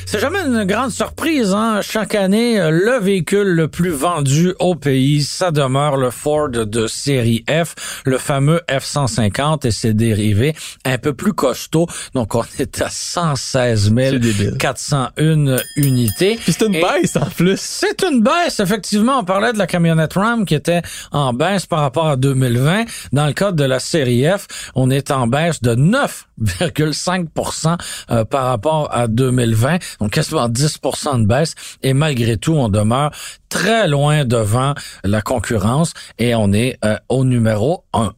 C'est 0.10 0.22
jamais 0.22 0.39
une 0.46 0.63
grande 0.63 0.91
surprise, 0.91 1.52
hein. 1.54 1.82
Chaque 1.82 2.15
année, 2.15 2.58
euh, 2.62 2.70
le 2.72 2.98
véhicule 3.04 3.50
le 3.50 3.67
plus 3.67 3.89
vendu 3.89 4.54
au 4.58 4.74
pays, 4.74 5.22
ça 5.22 5.52
demeure 5.52 5.98
le 5.98 6.12
Ford 6.12 6.48
de 6.50 6.88
série 6.88 7.43
F, 7.50 7.76
le 8.06 8.17
fameux 8.17 8.62
F-150 8.70 9.67
et 9.67 9.72
ses 9.72 9.93
dérivés 9.93 10.56
un 10.86 10.98
peu 10.98 11.12
plus 11.13 11.34
costauds. 11.34 11.88
Donc, 12.13 12.36
on 12.36 12.43
est 12.58 12.82
à 12.82 12.88
116 12.89 13.91
C'est 13.98 14.20
débile. 14.20 14.56
401 14.58 15.58
unités. 15.76 16.38
Puis 16.41 16.54
c'est 16.54 16.65
une 16.65 16.76
Et- 16.76 16.82
baisse, 16.82 17.17
en 17.17 17.26
plus. 17.26 17.60
c'est 17.60 18.02
une 18.10 18.24
baisse, 18.24 18.62
effectivement. 18.62 19.20
On 19.20 19.24
parlait 19.26 19.52
de 19.52 19.58
la 19.58 19.67
camionnette 19.67 20.13
Ram 20.13 20.46
qui 20.46 20.56
était 20.56 20.84
en 21.12 21.34
baisse 21.34 21.65
par 21.65 21.82
rapport 21.82 22.08
à 22.08 22.15
2020. 22.15 22.86
Dans 23.12 23.26
le 23.28 23.34
cadre 23.34 23.58
de 23.58 23.65
la 23.65 23.82
série 23.82 24.24
F, 24.24 24.48
on 24.74 24.89
est 24.89 25.12
en 25.12 25.28
baisse 25.28 25.62
de 25.62 25.76
9,5% 25.76 27.76
euh, 28.10 28.24
par 28.24 28.46
rapport 28.46 28.88
à 28.93 29.08
2020. 29.10 29.80
Donc 29.99 30.12
quasiment 30.12 30.47
10 30.49 30.79
de 31.19 31.25
baisse. 31.25 31.55
Et 31.83 31.93
malgré 31.93 32.38
tout, 32.38 32.53
on 32.53 32.69
demeure 32.69 33.12
très 33.49 33.88
loin 33.88 34.25
devant 34.25 34.73
la 35.03 35.21
concurrence 35.21 35.93
et 36.17 36.36
on 36.36 36.53
est 36.53 36.77
euh, 36.83 36.97
au 37.10 37.25
numéro 37.25 37.83
1. 37.93 38.13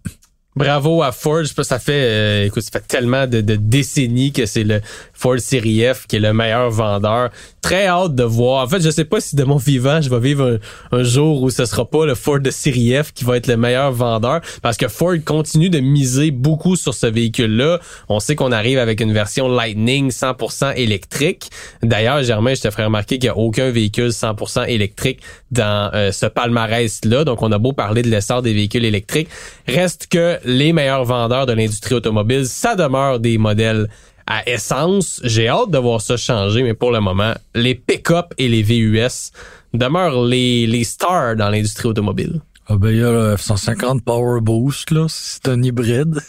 Bravo 0.55 1.03
à 1.03 1.13
Ford. 1.13 1.45
Sais 1.45 1.53
pas, 1.53 1.63
ça 1.63 1.79
fait, 1.79 1.93
euh, 1.93 2.45
écoute, 2.45 2.63
ça 2.63 2.71
fait 2.71 2.85
tellement 2.85 3.27
de, 3.27 3.39
décennies 3.39 4.33
que 4.33 4.45
c'est 4.45 4.65
le 4.65 4.81
Ford 5.13 5.39
Série 5.39 5.85
F 5.93 6.05
qui 6.05 6.17
est 6.17 6.19
le 6.19 6.33
meilleur 6.33 6.69
vendeur. 6.69 7.29
Très 7.61 7.87
hâte 7.87 8.15
de 8.15 8.23
voir. 8.23 8.63
En 8.63 8.67
fait, 8.67 8.81
je 8.81 8.89
sais 8.89 9.05
pas 9.05 9.19
si 9.19 9.35
de 9.35 9.43
mon 9.43 9.57
vivant, 9.57 10.01
je 10.01 10.09
vais 10.09 10.19
vivre 10.19 10.59
un, 10.91 11.03
jour 11.03 11.43
où 11.43 11.49
ce 11.49 11.65
sera 11.65 11.85
pas 11.85 12.05
le 12.05 12.15
Ford 12.15 12.39
de 12.39 12.51
Série 12.51 12.93
F 13.01 13.11
qui 13.13 13.25
va 13.25 13.37
être 13.37 13.47
le 13.47 13.57
meilleur 13.57 13.91
vendeur 13.91 14.41
parce 14.61 14.77
que 14.77 14.87
Ford 14.87 15.15
continue 15.25 15.69
de 15.69 15.79
miser 15.79 16.31
beaucoup 16.31 16.75
sur 16.75 16.93
ce 16.93 17.07
véhicule-là. 17.07 17.79
On 18.07 18.19
sait 18.19 18.35
qu'on 18.35 18.51
arrive 18.51 18.79
avec 18.79 19.01
une 19.01 19.13
version 19.13 19.49
Lightning 19.49 20.09
100% 20.09 20.75
électrique. 20.77 21.49
D'ailleurs, 21.83 22.23
Germain, 22.23 22.53
je 22.53 22.61
te 22.61 22.69
ferai 22.69 22.85
remarquer 22.85 23.19
qu'il 23.19 23.29
n'y 23.29 23.35
a 23.35 23.37
aucun 23.37 23.71
véhicule 23.71 24.09
100% 24.09 24.67
électrique 24.67 25.19
dans 25.51 25.91
euh, 25.93 26.11
ce 26.11 26.25
palmarès-là. 26.25 27.23
Donc, 27.23 27.41
on 27.41 27.51
a 27.51 27.57
beau 27.57 27.73
parler 27.73 28.01
de 28.01 28.09
l'essor 28.09 28.41
des 28.41 28.53
véhicules 28.53 28.85
électriques. 28.85 29.29
Reste 29.67 30.07
que 30.07 30.37
les 30.45 30.73
meilleurs 30.73 31.05
vendeurs 31.05 31.45
de 31.45 31.53
l'industrie 31.53 31.95
automobile, 31.95 32.45
ça 32.45 32.75
demeure 32.75 33.19
des 33.19 33.37
modèles 33.37 33.87
à 34.29 34.47
essence. 34.47 35.19
J'ai 35.25 35.49
hâte 35.49 35.71
de 35.71 35.77
voir 35.77 35.99
ça 35.99 36.15
changer, 36.15 36.63
mais 36.63 36.73
pour 36.73 36.91
le 36.91 37.01
moment, 37.01 37.33
les 37.53 37.75
pick-up 37.75 38.33
et 38.37 38.47
les 38.47 38.61
VUS 38.61 39.31
demeurent 39.73 40.23
les, 40.23 40.67
les 40.67 40.85
stars 40.85 41.35
dans 41.35 41.49
l'industrie 41.49 41.89
automobile. 41.89 42.39
Ah 42.67 42.77
ben, 42.77 42.91
il 42.91 42.97
y 42.97 43.03
a 43.03 43.11
le 43.11 43.35
F-150 43.35 44.01
Power 44.01 44.39
Boost, 44.41 44.91
là. 44.91 45.07
C'est 45.09 45.49
un 45.49 45.61
hybride. 45.61 46.21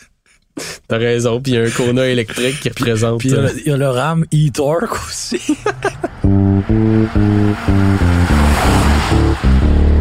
T'as 0.89 0.99
raison, 0.99 1.41
puis 1.41 1.53
il 1.53 1.55
y 1.57 1.59
a 1.59 1.65
un 1.65 1.71
Kona 1.71 2.07
électrique 2.07 2.61
qui 2.61 2.71
représente... 2.71 3.21
Puis 3.21 3.29
il 3.29 3.35
y 3.35 3.39
a 3.39 3.41
euh, 3.41 3.53
y, 3.67 3.71
a 3.71 3.77
le 3.77 3.89
Ram 3.89 4.25
e-Torque 4.35 4.97
aussi. 5.07 5.41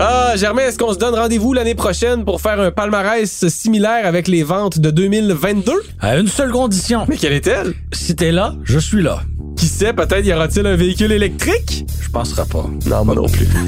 Ah, 0.00 0.34
Germain, 0.36 0.62
est-ce 0.62 0.78
qu'on 0.78 0.92
se 0.92 0.98
donne 0.98 1.16
rendez-vous 1.16 1.52
l'année 1.52 1.74
prochaine 1.74 2.24
pour 2.24 2.40
faire 2.40 2.60
un 2.60 2.70
palmarès 2.70 3.48
similaire 3.48 4.06
avec 4.06 4.28
les 4.28 4.44
ventes 4.44 4.78
de 4.78 4.90
2022? 4.90 5.72
à 6.00 6.16
une 6.16 6.28
seule 6.28 6.52
condition. 6.52 7.04
Mais 7.08 7.16
quelle 7.16 7.32
est-elle? 7.32 7.74
Si 7.92 8.14
t'es 8.14 8.30
là, 8.30 8.54
je 8.62 8.78
suis 8.78 9.02
là. 9.02 9.22
Qui 9.56 9.66
sait, 9.66 9.92
peut-être 9.92 10.24
y 10.24 10.32
aura-t-il 10.32 10.64
un 10.68 10.76
véhicule 10.76 11.10
électrique? 11.10 11.84
Je 12.00 12.08
penserai 12.10 12.44
pas. 12.46 12.64
Non, 12.86 13.04
moi 13.04 13.16
non 13.16 13.26
plus. 13.26 13.48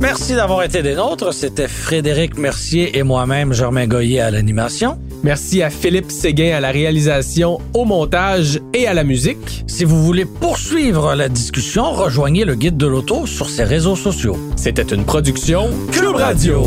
Merci 0.00 0.34
d'avoir 0.36 0.62
été 0.62 0.82
des 0.82 0.94
nôtres. 0.94 1.34
C'était 1.34 1.68
Frédéric 1.68 2.38
Mercier 2.38 2.96
et 2.96 3.02
moi-même, 3.02 3.52
Germain 3.52 3.86
Goyer 3.86 4.20
à 4.20 4.30
l'animation. 4.30 4.98
Merci 5.24 5.62
à 5.62 5.70
Philippe 5.70 6.10
Séguin 6.10 6.54
à 6.54 6.60
la 6.60 6.70
réalisation, 6.70 7.58
au 7.72 7.86
montage 7.86 8.60
et 8.74 8.86
à 8.86 8.92
la 8.92 9.04
musique. 9.04 9.64
Si 9.66 9.84
vous 9.84 10.04
voulez 10.04 10.26
poursuivre 10.26 11.14
la 11.14 11.30
discussion, 11.30 11.92
rejoignez 11.92 12.44
le 12.44 12.54
guide 12.54 12.76
de 12.76 12.86
l'auto 12.86 13.24
sur 13.24 13.48
ses 13.48 13.64
réseaux 13.64 13.96
sociaux. 13.96 14.36
C'était 14.54 14.82
une 14.82 15.06
production 15.06 15.70
Cube 15.92 16.16
Radio. 16.16 16.66